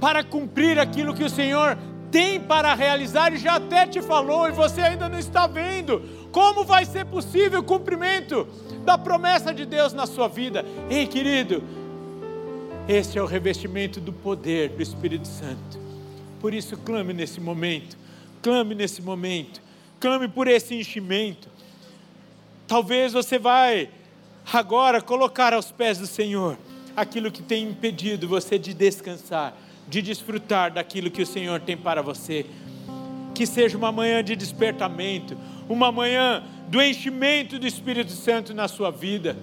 para 0.00 0.22
cumprir 0.22 0.78
aquilo 0.78 1.14
que 1.14 1.24
o 1.24 1.30
Senhor 1.30 1.76
tem 2.12 2.38
para 2.38 2.72
realizar 2.72 3.32
e 3.32 3.38
já 3.38 3.56
até 3.56 3.88
te 3.88 4.00
falou 4.00 4.48
e 4.48 4.52
você 4.52 4.82
ainda 4.82 5.08
não 5.08 5.18
está 5.18 5.48
vendo. 5.48 6.00
Como 6.30 6.64
vai 6.64 6.84
ser 6.84 7.06
possível 7.06 7.58
o 7.58 7.64
cumprimento 7.64 8.46
da 8.84 8.96
promessa 8.96 9.52
de 9.52 9.66
Deus 9.66 9.92
na 9.92 10.06
sua 10.06 10.28
vida? 10.28 10.64
Ei, 10.88 11.08
querido, 11.08 11.60
este 12.88 13.18
é 13.18 13.22
o 13.22 13.26
revestimento 13.26 14.00
do 14.00 14.12
poder 14.12 14.70
do 14.70 14.82
Espírito 14.82 15.26
Santo. 15.26 15.78
Por 16.40 16.54
isso, 16.54 16.76
clame 16.76 17.12
nesse 17.12 17.40
momento, 17.40 17.96
clame 18.42 18.74
nesse 18.74 19.02
momento, 19.02 19.60
clame 19.98 20.28
por 20.28 20.48
esse 20.48 20.74
enchimento. 20.74 21.48
Talvez 22.66 23.12
você 23.12 23.38
vai 23.38 23.88
agora 24.52 25.00
colocar 25.00 25.52
aos 25.52 25.72
pés 25.72 25.98
do 25.98 26.06
Senhor 26.06 26.56
aquilo 26.96 27.30
que 27.30 27.42
tem 27.42 27.68
impedido 27.68 28.28
você 28.28 28.58
de 28.58 28.72
descansar 28.72 29.56
de 29.88 30.02
desfrutar 30.02 30.72
daquilo 30.72 31.10
que 31.10 31.22
o 31.22 31.26
Senhor 31.26 31.60
tem 31.60 31.76
para 31.76 32.02
você. 32.02 32.46
Que 33.34 33.46
seja 33.46 33.76
uma 33.76 33.92
manhã 33.92 34.22
de 34.24 34.34
despertamento, 34.34 35.36
uma 35.68 35.92
manhã 35.92 36.42
do 36.68 36.82
enchimento 36.82 37.58
do 37.58 37.66
Espírito 37.66 38.12
Santo 38.12 38.54
na 38.54 38.66
sua 38.66 38.90
vida. 38.90 39.36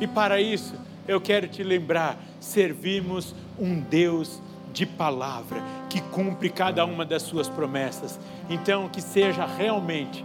E 0.00 0.06
para 0.06 0.40
isso, 0.40 0.74
eu 1.06 1.20
quero 1.20 1.48
te 1.48 1.62
lembrar: 1.62 2.18
servimos 2.40 3.34
um 3.58 3.80
Deus 3.80 4.40
de 4.72 4.86
palavra 4.86 5.62
que 5.88 6.00
cumpre 6.00 6.48
cada 6.48 6.84
uma 6.84 7.04
das 7.04 7.22
suas 7.22 7.48
promessas. 7.48 8.18
Então, 8.48 8.88
que 8.88 9.02
seja 9.02 9.44
realmente 9.44 10.24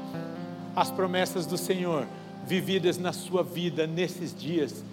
as 0.75 0.89
promessas 0.89 1.45
do 1.45 1.57
Senhor 1.57 2.05
vividas 2.45 2.97
na 2.97 3.11
sua 3.11 3.43
vida 3.43 3.85
nesses 3.85 4.33
dias 4.33 4.83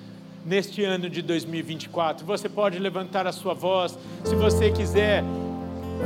neste 0.44 0.84
ano 0.84 1.08
de 1.08 1.22
2024. 1.22 2.26
Você 2.26 2.48
pode 2.48 2.78
levantar 2.78 3.26
a 3.26 3.32
sua 3.32 3.54
voz, 3.54 3.98
se 4.24 4.34
você 4.34 4.70
quiser. 4.70 5.24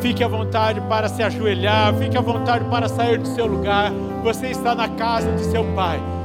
Fique 0.00 0.22
à 0.22 0.28
vontade 0.28 0.80
para 0.82 1.08
se 1.08 1.22
ajoelhar, 1.22 1.94
fique 1.96 2.16
à 2.16 2.20
vontade 2.20 2.64
para 2.66 2.88
sair 2.88 3.18
do 3.18 3.26
seu 3.26 3.46
lugar. 3.46 3.90
Você 4.22 4.48
está 4.48 4.74
na 4.74 4.88
casa 4.88 5.32
de 5.32 5.42
seu 5.44 5.64
Pai. 5.74 6.17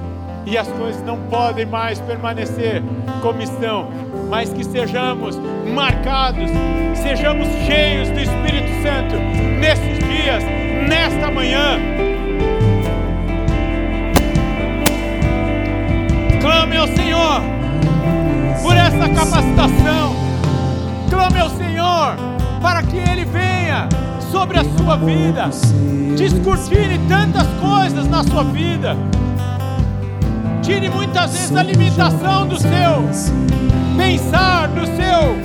E 0.46 0.58
as 0.58 0.68
coisas 0.68 1.02
não 1.04 1.18
podem 1.30 1.66
mais 1.66 2.00
permanecer 2.02 2.84
como 3.22 3.42
estão, 3.42 3.90
mas 4.30 4.52
que 4.52 4.64
sejamos 4.64 5.40
marcados, 5.74 6.50
sejamos 6.96 7.48
cheios 7.66 8.10
do 8.10 8.20
Espírito 8.20 8.70
Santo 8.84 9.16
nesses 9.60 10.00
dias, 10.00 10.44
nesta 10.88 11.32
manhã. 11.32 11.80
Clame 16.42 16.78
ao 16.78 16.88
Senhor 16.88 17.42
por 18.62 18.76
essa 18.76 19.10
capacitação. 19.10 20.16
Clame 21.10 21.40
ao 21.40 21.50
Senhor 21.50 22.16
para 22.62 22.84
que 22.84 22.98
Ele 22.98 23.24
venha 23.24 23.88
sobre 24.32 24.58
a 24.58 24.64
sua 24.64 24.98
vida, 24.98 25.50
descortine 26.18 27.00
tantas 27.08 27.48
coisas 27.62 28.08
na 28.08 28.24
sua 28.24 28.44
vida, 28.44 28.98
tire 30.64 30.90
muitas 30.90 31.34
vezes 31.34 31.56
a 31.56 31.62
limitação 31.62 32.48
do 32.48 32.58
seu 32.58 33.04
pensar, 33.98 34.70
do 34.70 34.86
seu, 34.86 35.36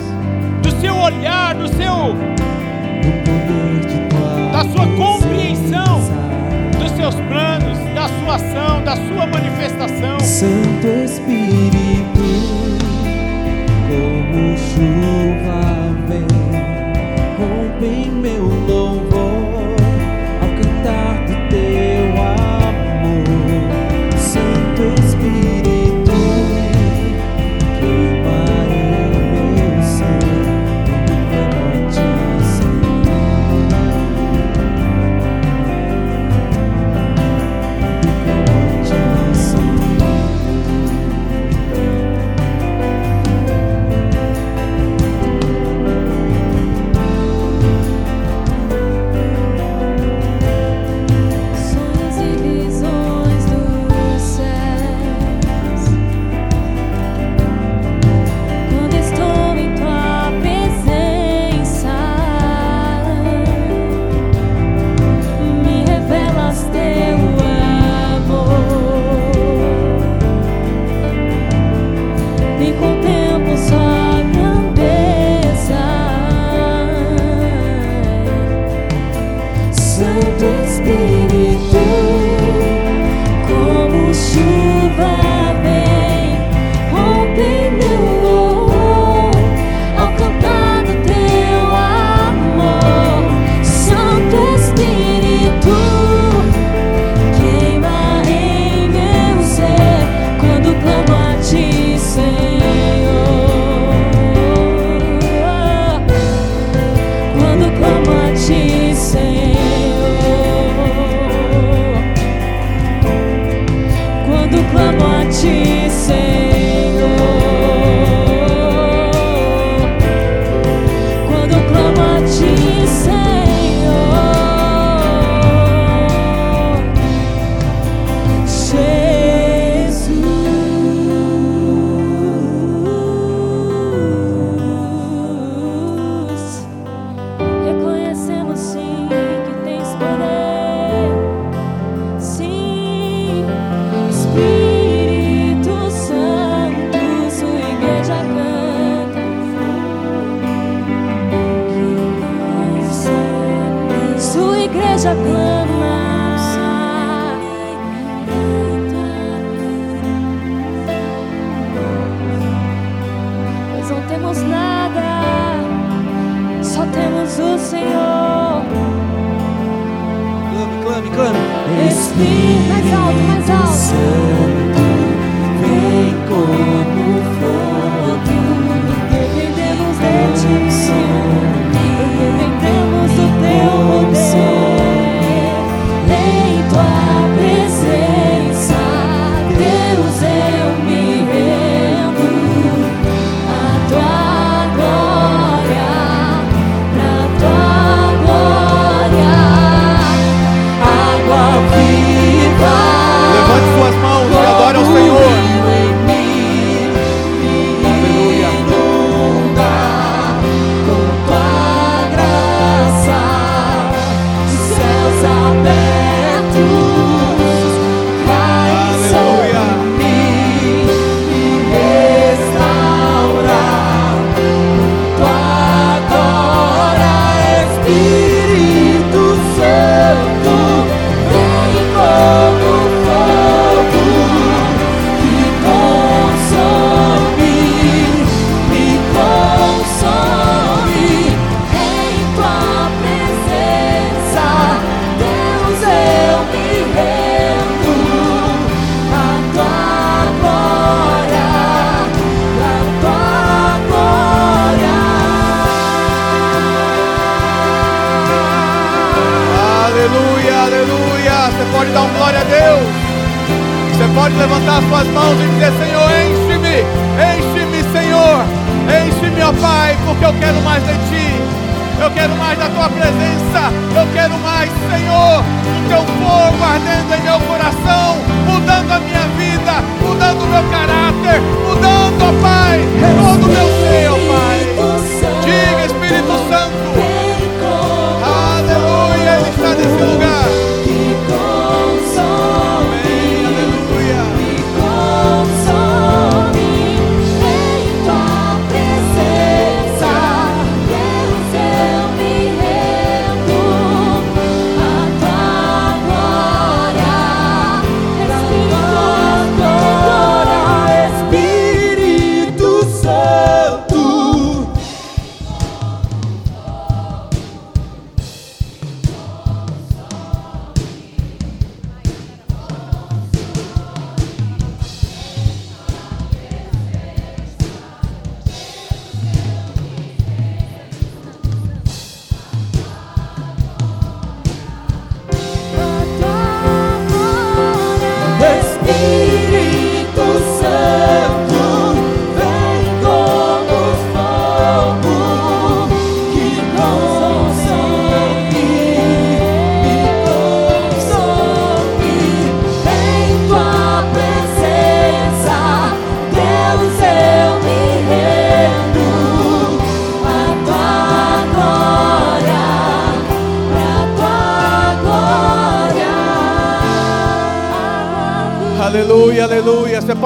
do 0.62 0.80
seu 0.80 0.96
olhar, 0.96 1.54
do 1.54 1.68
seu, 1.68 2.14
da 4.52 4.62
sua 4.70 4.86
compreensão 4.96 6.00
dos 6.78 6.92
seus 6.92 7.14
planos, 7.16 7.78
da 7.94 8.08
sua 8.08 8.34
ação, 8.36 8.82
da 8.84 8.96
sua 8.96 9.26
manifestação. 9.26 10.20
Santo 10.20 10.86
Espírito 11.04 12.18
como 13.88 14.56
chuva 14.56 15.58
vem, 17.80 18.17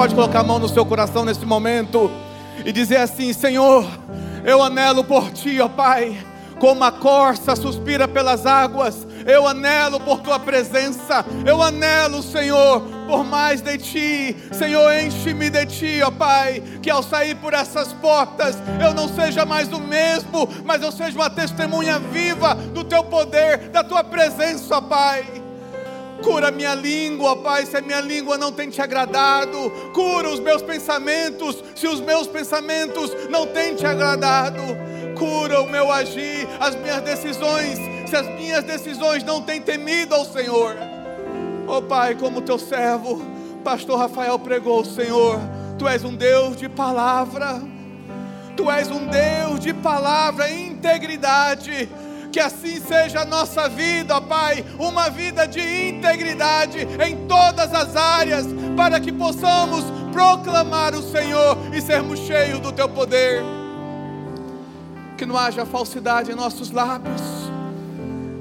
pode 0.03 0.15
colocar 0.15 0.41
a 0.41 0.43
mão 0.43 0.59
no 0.59 0.67
seu 0.67 0.85
coração 0.85 1.23
nesse 1.23 1.45
momento 1.45 2.11
e 2.65 2.73
dizer 2.73 2.97
assim: 2.97 3.31
Senhor, 3.31 3.87
eu 4.43 4.61
anelo 4.61 5.01
por 5.01 5.31
ti, 5.31 5.61
ó 5.61 5.69
Pai. 5.69 6.17
Como 6.59 6.83
a 6.83 6.91
corça 6.91 7.55
suspira 7.55 8.05
pelas 8.05 8.45
águas, 8.45 9.07
Eu 9.25 9.47
anelo 9.47 10.01
por 10.01 10.19
tua 10.19 10.37
presença. 10.37 11.25
Eu 11.45 11.61
anelo, 11.61 12.21
Senhor, 12.21 12.81
por 13.07 13.23
mais 13.23 13.61
de 13.61 13.77
ti. 13.77 14.35
Senhor, 14.51 14.91
enche-me 14.93 15.49
de 15.49 15.65
ti, 15.65 16.01
ó 16.03 16.11
Pai. 16.11 16.61
Que 16.81 16.89
ao 16.89 17.01
sair 17.01 17.35
por 17.35 17.53
essas 17.53 17.93
portas, 17.93 18.57
eu 18.83 18.93
não 18.93 19.07
seja 19.07 19.45
mais 19.45 19.71
o 19.71 19.79
mesmo, 19.79 20.49
mas 20.65 20.81
eu 20.81 20.91
seja 20.91 21.17
uma 21.17 21.29
testemunha 21.29 21.97
viva 21.97 22.55
do 22.55 22.83
teu 22.83 23.05
poder, 23.05 23.69
da 23.69 23.85
tua 23.85 24.03
presença, 24.03 24.75
ó 24.75 24.81
Pai. 24.81 25.42
Cura 26.23 26.49
minha 26.51 26.73
língua, 26.73 27.35
Pai, 27.35 27.65
se 27.65 27.75
a 27.75 27.81
minha 27.81 27.99
língua 27.99 28.37
não 28.37 28.51
tem 28.51 28.69
te 28.69 28.81
agradado. 28.81 29.69
Cura 29.93 30.29
os 30.29 30.39
meus 30.39 30.61
pensamentos, 30.61 31.61
se 31.75 31.85
os 31.85 31.99
meus 31.99 32.27
pensamentos 32.27 33.11
não 33.29 33.45
têm 33.45 33.75
te 33.75 33.85
agradado. 33.85 34.61
Cura 35.17 35.61
o 35.61 35.69
meu 35.69 35.91
agir, 35.91 36.47
as 36.59 36.75
minhas 36.75 37.01
decisões, 37.01 37.77
se 38.09 38.15
as 38.15 38.25
minhas 38.27 38.63
decisões 38.63 39.23
não 39.23 39.41
têm 39.41 39.61
temido 39.61 40.15
ao 40.15 40.25
Senhor. 40.25 40.75
Oh 41.67 41.81
Pai, 41.81 42.15
como 42.15 42.41
teu 42.41 42.57
servo, 42.57 43.21
pastor 43.63 43.99
Rafael 43.99 44.39
pregou, 44.39 44.83
Senhor, 44.83 45.39
tu 45.77 45.87
és 45.87 46.03
um 46.03 46.15
Deus 46.15 46.55
de 46.55 46.69
palavra. 46.69 47.61
Tu 48.55 48.69
és 48.69 48.89
um 48.91 49.07
Deus 49.07 49.59
de 49.59 49.73
palavra 49.73 50.49
e 50.49 50.67
integridade. 50.67 51.89
Que 52.33 52.39
assim 52.39 52.81
seja 52.81 53.21
a 53.21 53.25
nossa 53.25 53.69
vida, 53.69 54.17
ó 54.17 54.19
Pai, 54.19 54.65
uma 54.79 55.07
vida 55.07 55.47
de 55.47 55.61
integridade 55.89 56.79
em 56.79 57.27
todas 57.27 57.71
as 57.71 57.95
áreas, 57.95 58.47
para 58.75 58.99
que 58.99 59.11
possamos 59.11 59.85
proclamar 60.11 60.95
o 60.95 61.03
Senhor 61.03 61.55
e 61.71 61.79
sermos 61.79 62.19
cheios 62.21 62.59
do 62.59 62.71
Teu 62.71 62.89
poder. 62.89 63.43
Que 65.15 65.27
não 65.27 65.37
haja 65.37 65.63
falsidade 65.63 66.31
em 66.31 66.35
nossos 66.35 66.71
lábios, 66.71 67.21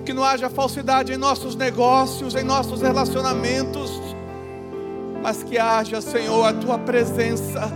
que 0.06 0.14
não 0.14 0.24
haja 0.24 0.48
falsidade 0.48 1.12
em 1.12 1.18
nossos 1.18 1.54
negócios, 1.54 2.34
em 2.34 2.42
nossos 2.42 2.80
relacionamentos, 2.80 3.90
mas 5.22 5.42
que 5.42 5.58
haja, 5.58 6.00
Senhor, 6.00 6.46
a 6.46 6.54
Tua 6.54 6.78
presença 6.78 7.70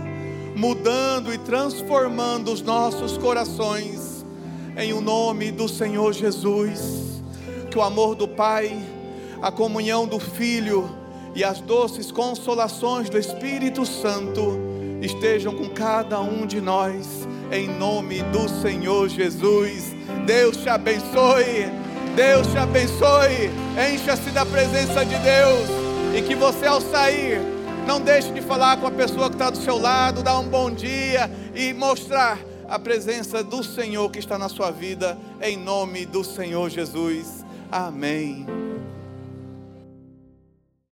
mudando 0.55 1.31
e 1.31 1.37
transformando 1.37 2.51
os 2.51 2.63
nossos 2.63 3.19
corações 3.19 4.16
em 4.77 4.93
o 4.93 5.01
nome 5.01 5.51
do 5.51 5.67
Senhor 5.67 6.13
Jesus. 6.13 7.21
Que 7.71 7.77
o 7.77 7.81
amor 7.81 8.15
do 8.15 8.27
Pai, 8.27 8.77
a 9.41 9.51
comunhão 9.51 10.07
do 10.07 10.19
Filho 10.19 10.89
e 11.33 11.43
as 11.43 11.59
doces 11.59 12.11
consolações 12.11 13.09
do 13.09 13.17
Espírito 13.17 13.85
Santo 13.85 14.59
estejam 15.01 15.53
com 15.53 15.67
cada 15.69 16.19
um 16.21 16.45
de 16.45 16.61
nós, 16.61 17.27
em 17.51 17.67
nome 17.67 18.21
do 18.23 18.47
Senhor 18.47 19.09
Jesus. 19.09 19.95
Deus 20.25 20.57
te 20.57 20.69
abençoe, 20.69 21.69
Deus 22.15 22.47
te 22.47 22.57
abençoe, 22.57 23.49
encha-se 23.93 24.29
da 24.29 24.45
presença 24.45 25.03
de 25.03 25.15
Deus 25.17 25.69
e 26.15 26.21
que 26.21 26.35
você, 26.35 26.65
ao 26.65 26.81
sair, 26.81 27.39
não 27.87 28.01
deixe 28.01 28.31
de 28.31 28.41
falar 28.41 28.77
com 28.77 28.87
a 28.87 28.91
pessoa 28.91 29.29
que 29.29 29.35
está 29.35 29.49
do 29.49 29.57
seu 29.57 29.77
lado, 29.77 30.23
dar 30.23 30.39
um 30.39 30.47
bom 30.47 30.69
dia 30.69 31.29
e 31.55 31.73
mostrar 31.73 32.39
a 32.67 32.77
presença 32.77 33.43
do 33.43 33.63
Senhor 33.63 34.11
que 34.11 34.19
está 34.19 34.37
na 34.37 34.49
sua 34.49 34.71
vida, 34.71 35.17
em 35.41 35.57
nome 35.57 36.05
do 36.05 36.23
Senhor 36.23 36.69
Jesus. 36.69 37.45
Amém. 37.71 38.45